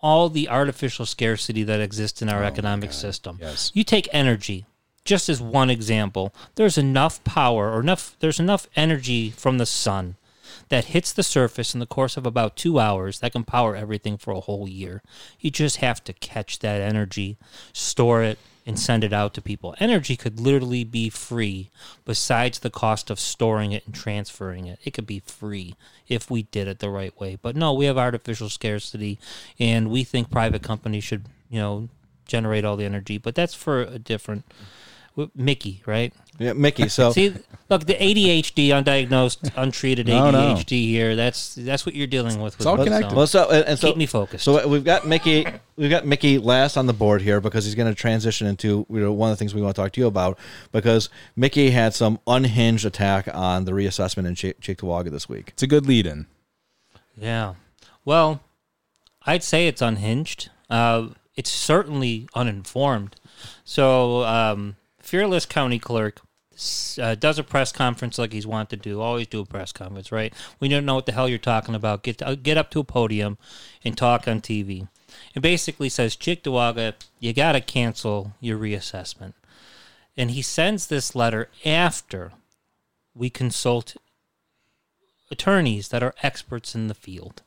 [0.01, 3.39] all the artificial scarcity that exists in our oh economic system.
[3.41, 3.71] Yes.
[3.75, 4.67] You take energy,
[5.05, 6.35] just as one example.
[6.55, 10.17] There's enough power or enough there's enough energy from the sun
[10.71, 14.17] that hits the surface in the course of about 2 hours that can power everything
[14.17, 15.03] for a whole year.
[15.41, 17.37] You just have to catch that energy,
[17.73, 18.39] store it
[18.69, 19.75] and send it out to people.
[19.81, 21.71] Energy could literally be free
[22.05, 24.79] besides the cost of storing it and transferring it.
[24.85, 25.75] It could be free
[26.07, 27.39] if we did it the right way.
[27.41, 29.19] But no, we have artificial scarcity
[29.59, 31.89] and we think private companies should, you know,
[32.27, 34.45] generate all the energy, but that's for a different
[35.35, 36.13] Mickey, right?
[36.39, 36.89] Yeah, Mickey.
[36.89, 37.35] So See,
[37.69, 40.39] look, the ADHD, undiagnosed, untreated No, no.
[40.39, 41.17] ADHD here.
[41.17, 42.59] That's that's what you're dealing with.
[42.59, 43.11] with all connected.
[43.11, 44.45] so well, so and, and so keep me focused.
[44.45, 45.47] So we've got Mickey.
[45.77, 49.01] We've got Mickey last on the board here because he's going to transition into you
[49.01, 50.39] know, one of the things we want to talk to you about
[50.73, 55.49] because Mickey had some unhinged attack on the reassessment in Ch- Cheektowaga this week.
[55.49, 56.27] It's a good lead in.
[57.17, 57.55] Yeah.
[58.05, 58.41] Well,
[59.27, 60.51] I'd say it's unhinged.
[60.71, 63.17] Uh, it's certainly uninformed.
[63.65, 64.77] So, um,
[65.09, 66.21] fearless county clerk
[67.01, 69.01] uh, does a press conference like he's wanted to do.
[69.01, 70.35] Always do a press conference, right?
[70.61, 72.03] We don't know what the hell you're talking about.
[72.03, 73.39] Get uh, get up to a podium
[73.85, 74.89] and talk on TV.
[75.35, 79.33] And basically says, Cheektowaga, you got to cancel your reassessment.
[80.17, 82.33] And he sends this letter after
[83.15, 83.97] we consult
[85.31, 87.43] attorneys that are experts in the field.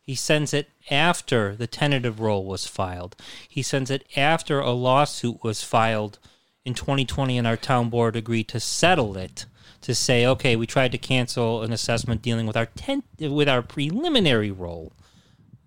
[0.00, 3.16] He sends it after the tentative roll was filed.
[3.48, 6.18] He sends it after a lawsuit was filed
[6.64, 9.46] in 2020 and our town board agreed to settle it
[9.80, 13.62] to say, okay, we tried to cancel an assessment dealing with our tent with our
[13.62, 14.92] preliminary roll.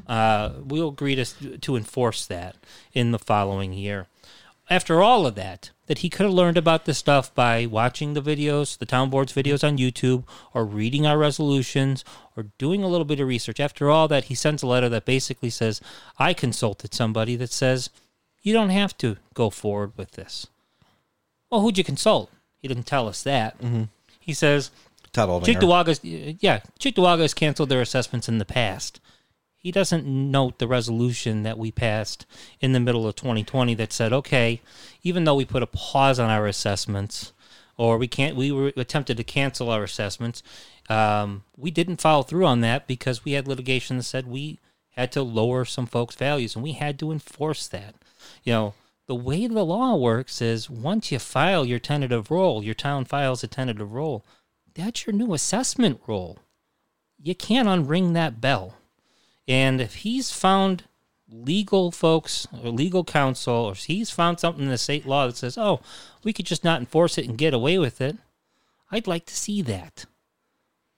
[0.07, 2.55] Uh, we'll agree to to enforce that
[2.93, 4.07] in the following year.
[4.67, 8.21] After all of that, that he could have learned about this stuff by watching the
[8.21, 10.23] videos, the town board's videos on YouTube,
[10.55, 12.03] or reading our resolutions,
[12.35, 13.59] or doing a little bit of research.
[13.59, 15.81] After all that, he sends a letter that basically says,
[16.17, 17.91] I consulted somebody that says,
[18.41, 20.47] you don't have to go forward with this.
[21.49, 22.31] Well, who'd you consult?
[22.61, 23.59] He didn't tell us that.
[24.19, 24.71] He says,
[25.13, 25.29] Todd.
[25.61, 28.99] Cheektowaga, yeah, Cheektowaga has canceled their assessments in the past.
[29.55, 32.25] He doesn't note the resolution that we passed
[32.59, 34.61] in the middle of 2020 that said, okay,
[35.01, 37.33] even though we put a pause on our assessments,
[37.77, 40.43] or we can't, we were attempted to cancel our assessments,
[40.87, 44.59] um, we didn't follow through on that because we had litigation that said we
[44.91, 47.95] had to lower some folks' values, and we had to enforce that.
[48.43, 48.73] You know,
[49.07, 53.43] the way the law works is once you file your tentative roll, your town files
[53.43, 54.25] a tentative roll,
[54.73, 56.39] that's your new assessment roll.
[57.21, 58.75] You can't unring that bell.
[59.47, 60.83] And if he's found
[61.31, 65.37] legal folks or legal counsel, or if he's found something in the state law that
[65.37, 65.81] says, oh,
[66.23, 68.17] we could just not enforce it and get away with it,
[68.91, 70.05] I'd like to see that.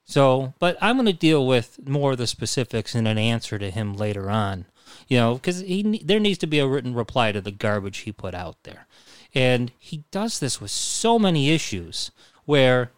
[0.04, 3.70] So, but I'm going to deal with more of the specifics in an answer to
[3.70, 4.64] him later on,
[5.08, 8.12] you know, because he there needs to be a written reply to the garbage he
[8.12, 8.86] put out there,
[9.34, 12.10] and he does this with so many issues
[12.44, 12.90] where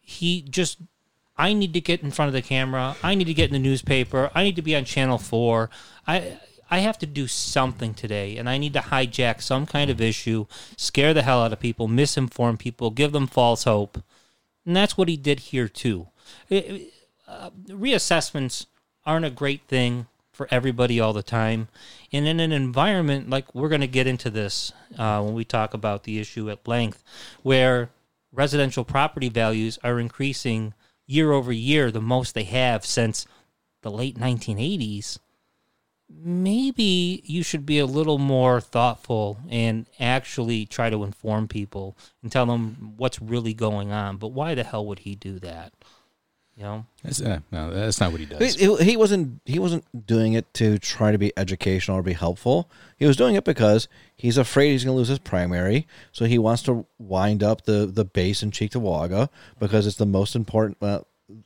[0.00, 0.78] he just
[1.36, 2.96] I need to get in front of the camera.
[3.02, 4.30] I need to get in the newspaper.
[4.34, 5.70] I need to be on channel 4.
[6.06, 6.38] I
[6.70, 10.46] I have to do something today and I need to hijack some kind of issue,
[10.76, 14.02] scare the hell out of people, misinform people, give them false hope.
[14.64, 16.08] And that's what he did here too.
[16.48, 16.92] It-
[17.26, 18.66] uh, reassessments
[19.06, 20.08] aren't a great thing
[20.40, 21.68] for everybody all the time.
[22.14, 25.74] And in an environment like we're going to get into this uh, when we talk
[25.74, 27.04] about the issue at length,
[27.42, 27.90] where
[28.32, 30.72] residential property values are increasing
[31.06, 33.26] year over year, the most they have since
[33.82, 35.18] the late 1980s,
[36.08, 42.32] maybe you should be a little more thoughtful and actually try to inform people and
[42.32, 44.16] tell them what's really going on.
[44.16, 45.74] But why the hell would he do that?
[46.60, 46.84] You know?
[47.02, 48.54] That's, uh, no, that's not what he does.
[48.54, 52.12] He, he- he wasn't he wasn't doing it to try to be educational or be
[52.12, 52.68] helpful.
[52.98, 56.38] He was doing it because he's afraid he's going to lose his primary, so he
[56.38, 60.76] wants to wind up the the base in Cheektowaga because it's the most important.
[60.82, 61.00] Uh,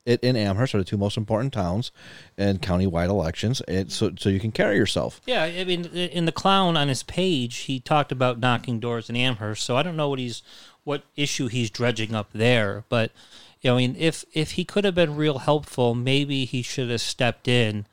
[0.05, 1.93] it in Amherst are the two most important towns
[2.37, 3.63] in county-wide elections.
[3.69, 5.21] It, so so you can carry yourself.
[5.27, 9.15] Yeah, I mean, in the clown on his page, he talked about knocking doors in
[9.15, 9.63] Amherst.
[9.63, 10.43] So I don't know what he's,
[10.83, 12.83] what issue he's dredging up there.
[12.89, 13.13] But
[13.65, 16.91] you know, I mean, if if he could have been real helpful, maybe he should
[16.91, 17.87] have stepped in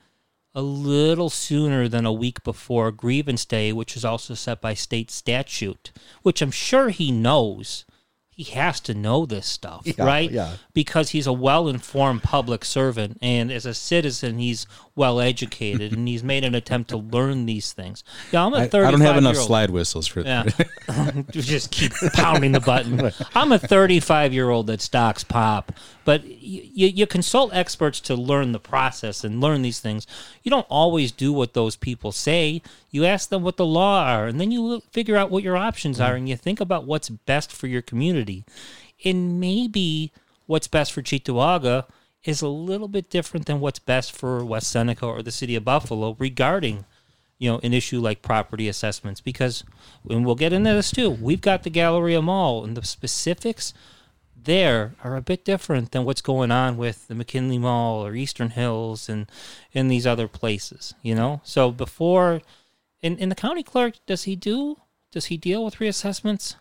[0.54, 5.10] a little sooner than a week before grievance day, which is also set by state
[5.10, 5.94] statute,
[6.24, 7.86] which I'm sure he knows.
[8.42, 10.32] He has to know this stuff, Yeah, right?
[10.32, 10.54] yeah.
[10.74, 14.66] because he's a well-informed public servant and as a citizen he's
[14.96, 18.04] well educated and he's made an attempt to learn these things.
[18.32, 20.46] Yeah i'm a I, 35 I don't have enough slide whistles for yeah.
[21.30, 23.12] just keep pounding the button.
[23.36, 25.72] I'm a 35 year old that stocks pop
[26.04, 30.08] but you, you, consult experts to learn the process and learn these things.
[30.44, 32.62] You don't always do what those people say.
[32.90, 36.00] You ask them what the law are and then you figure out what your options
[36.00, 36.18] are mm.
[36.18, 38.44] and you think about what's best for your community.
[39.06, 40.12] And maybe
[40.48, 41.86] what's best for Cheektowaga
[42.24, 45.66] is a little bit different than what's best for West Seneca or the city of
[45.66, 46.86] Buffalo regarding,
[47.40, 49.22] you know, an issue like property assessments.
[49.22, 49.64] Because,
[50.10, 53.74] and we'll get into this too, we've got the Galleria Mall, and the specifics
[54.44, 58.52] there are a bit different than what's going on with the McKinley Mall or Eastern
[58.52, 59.30] Hills and
[59.72, 60.94] in these other places.
[61.02, 62.42] You know, so before,
[63.02, 64.78] in in the county clerk, does he do?
[65.12, 66.56] Does he deal with reassessments?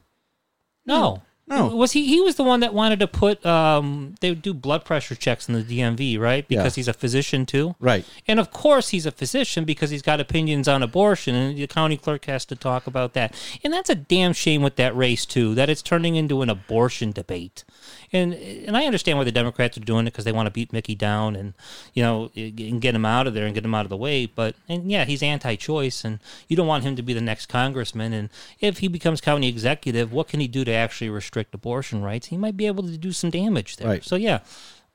[0.84, 1.22] No.
[1.50, 1.66] No.
[1.66, 2.06] Was he?
[2.06, 3.44] He was the one that wanted to put.
[3.44, 6.46] Um, they would do blood pressure checks in the DMV, right?
[6.46, 6.80] Because Yeah.
[6.80, 7.74] he's a physician too.
[7.80, 8.04] Right.
[8.28, 11.96] And of course, he's a physician because he's got opinions on abortion, and the county
[11.96, 13.34] clerk has to talk about that.
[13.64, 17.10] And that's a damn shame with that race too, that it's turning into an abortion
[17.10, 17.64] debate.
[18.12, 20.72] And and I understand why the Democrats are doing it because they want to beat
[20.72, 21.54] Mickey down and
[21.94, 24.26] you know and get him out of there and get him out of the way.
[24.26, 28.12] But and yeah, he's anti-choice, and you don't want him to be the next congressman.
[28.12, 28.28] And
[28.60, 32.28] if he becomes county executive, what can he do to actually restrict abortion rights?
[32.28, 33.88] He might be able to do some damage there.
[33.88, 34.04] Right.
[34.04, 34.40] So yeah.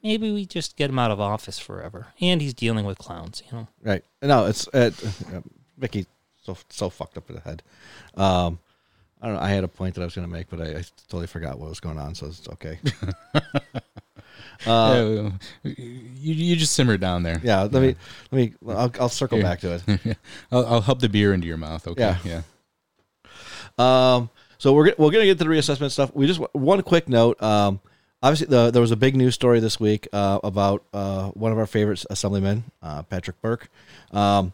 [0.03, 3.41] Maybe we just get him out of office forever, and he's dealing with clowns.
[3.49, 4.03] You know, Right.
[4.21, 4.91] No, it's uh,
[5.33, 5.41] uh,
[5.79, 6.05] Mickey
[6.43, 7.63] so so fucked up in the head.
[8.13, 8.59] Um,
[9.19, 9.41] I don't know.
[9.41, 11.57] I had a point that I was going to make, but I, I totally forgot
[11.57, 12.13] what was going on.
[12.13, 12.77] So it's okay.
[14.65, 15.31] Yeah,
[15.63, 15.73] you,
[16.33, 17.39] you just simmer down there.
[17.43, 17.63] yeah.
[17.63, 17.95] Let me
[18.31, 18.53] let me.
[18.67, 20.17] I'll, I'll circle back to it.
[20.51, 21.87] I'll, I'll help the beer into your mouth.
[21.87, 22.15] Okay.
[22.23, 22.41] Yeah.
[23.77, 24.15] Yeah.
[24.15, 26.11] Um, so we're we're gonna get to the reassessment stuff.
[26.13, 27.41] We just one quick note.
[27.41, 27.79] Um,
[28.21, 31.57] obviously the, there was a big news story this week uh, about uh, one of
[31.57, 33.69] our favorite assemblymen, uh, Patrick Burke.
[34.11, 34.53] Um,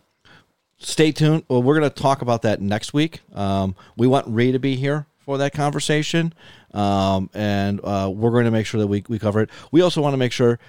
[0.78, 1.44] stay tuned.
[1.48, 3.22] Well, we're gonna talk about that next week.
[3.34, 6.34] Um, we want Ray to be here for that conversation,
[6.74, 9.50] um, and uh, we're going to make sure that we we cover it.
[9.72, 10.60] We also want to make sure.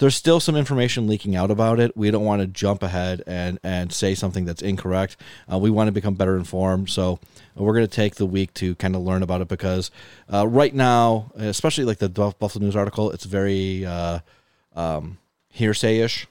[0.00, 1.94] There's still some information leaking out about it.
[1.94, 5.18] We don't want to jump ahead and, and say something that's incorrect.
[5.52, 6.88] Uh, we want to become better informed.
[6.88, 7.20] So
[7.54, 9.90] we're going to take the week to kind of learn about it because
[10.32, 14.20] uh, right now, especially like the Buffalo News article, it's very uh,
[14.74, 15.18] um,
[15.50, 16.26] hearsay ish.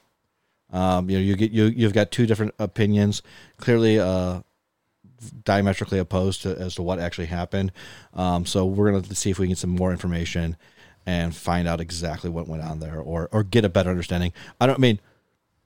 [0.72, 3.22] Um, you know, you get you you've got two different opinions,
[3.56, 4.40] clearly uh,
[5.44, 7.70] diametrically opposed to as to what actually happened.
[8.14, 10.56] Um, so we're going to see if we can get some more information
[11.10, 14.32] and find out exactly what went on there, or or get a better understanding.
[14.60, 15.00] I don't I mean,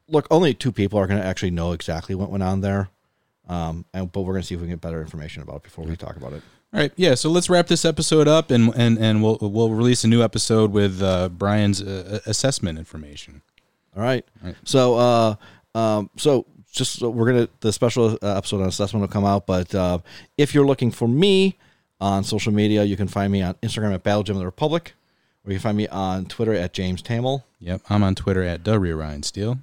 [0.08, 2.88] look, only two people are going to actually know exactly what went on there.
[3.46, 5.62] Um, and, but we're going to see if we can get better information about it
[5.64, 6.42] before we talk about it.
[6.72, 7.14] All right, yeah.
[7.14, 10.72] So let's wrap this episode up, and and and we'll we'll release a new episode
[10.72, 13.42] with uh, Brian's uh, assessment information.
[13.94, 14.24] All right.
[14.42, 14.56] Right.
[14.64, 15.34] So, uh,
[15.78, 19.46] um, so just so we're gonna the special uh, episode on assessment will come out.
[19.46, 19.98] But uh,
[20.36, 21.58] if you're looking for me
[22.00, 24.94] on social media, you can find me on Instagram at Battle Jim of the Republic,
[25.44, 27.42] or you can find me on Twitter at James Tamol.
[27.60, 29.58] Yep, I'm on Twitter at W Ryan Steele.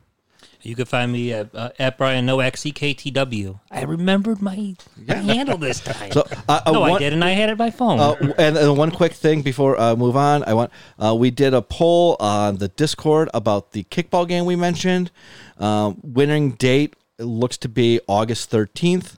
[0.63, 3.59] you can find me at, uh, at Brian Nowak CKTW.
[3.71, 4.75] I remembered my,
[5.07, 6.11] my handle this time.
[6.11, 7.99] So, uh, uh, no, I did, and I had it by phone.
[7.99, 11.31] Uh, and, and one quick thing before I uh, move on, I want uh, we
[11.31, 15.09] did a poll on the Discord about the kickball game we mentioned.
[15.57, 19.17] Um, winning date looks to be August thirteenth.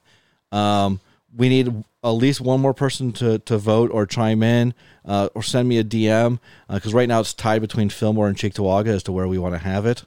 [0.51, 0.99] Um,
[1.35, 4.73] we need at least one more person to, to vote or chime in
[5.05, 8.87] uh, or send me a DM because right now it's tied between Fillmore and Cheektowaga
[8.87, 10.03] as to where we want to have it.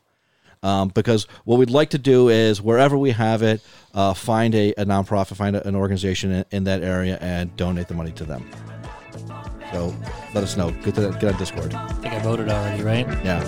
[0.62, 3.60] Um, because what we'd like to do is wherever we have it,
[3.94, 7.88] uh, find a, a nonprofit, find a, an organization in, in that area, and donate
[7.88, 8.48] the money to them.
[9.72, 9.94] So
[10.34, 10.70] let us know.
[10.70, 11.74] Get to get on Discord.
[11.74, 13.06] I think I voted already, right?
[13.24, 13.42] Yeah.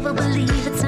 [0.00, 0.87] never believe it's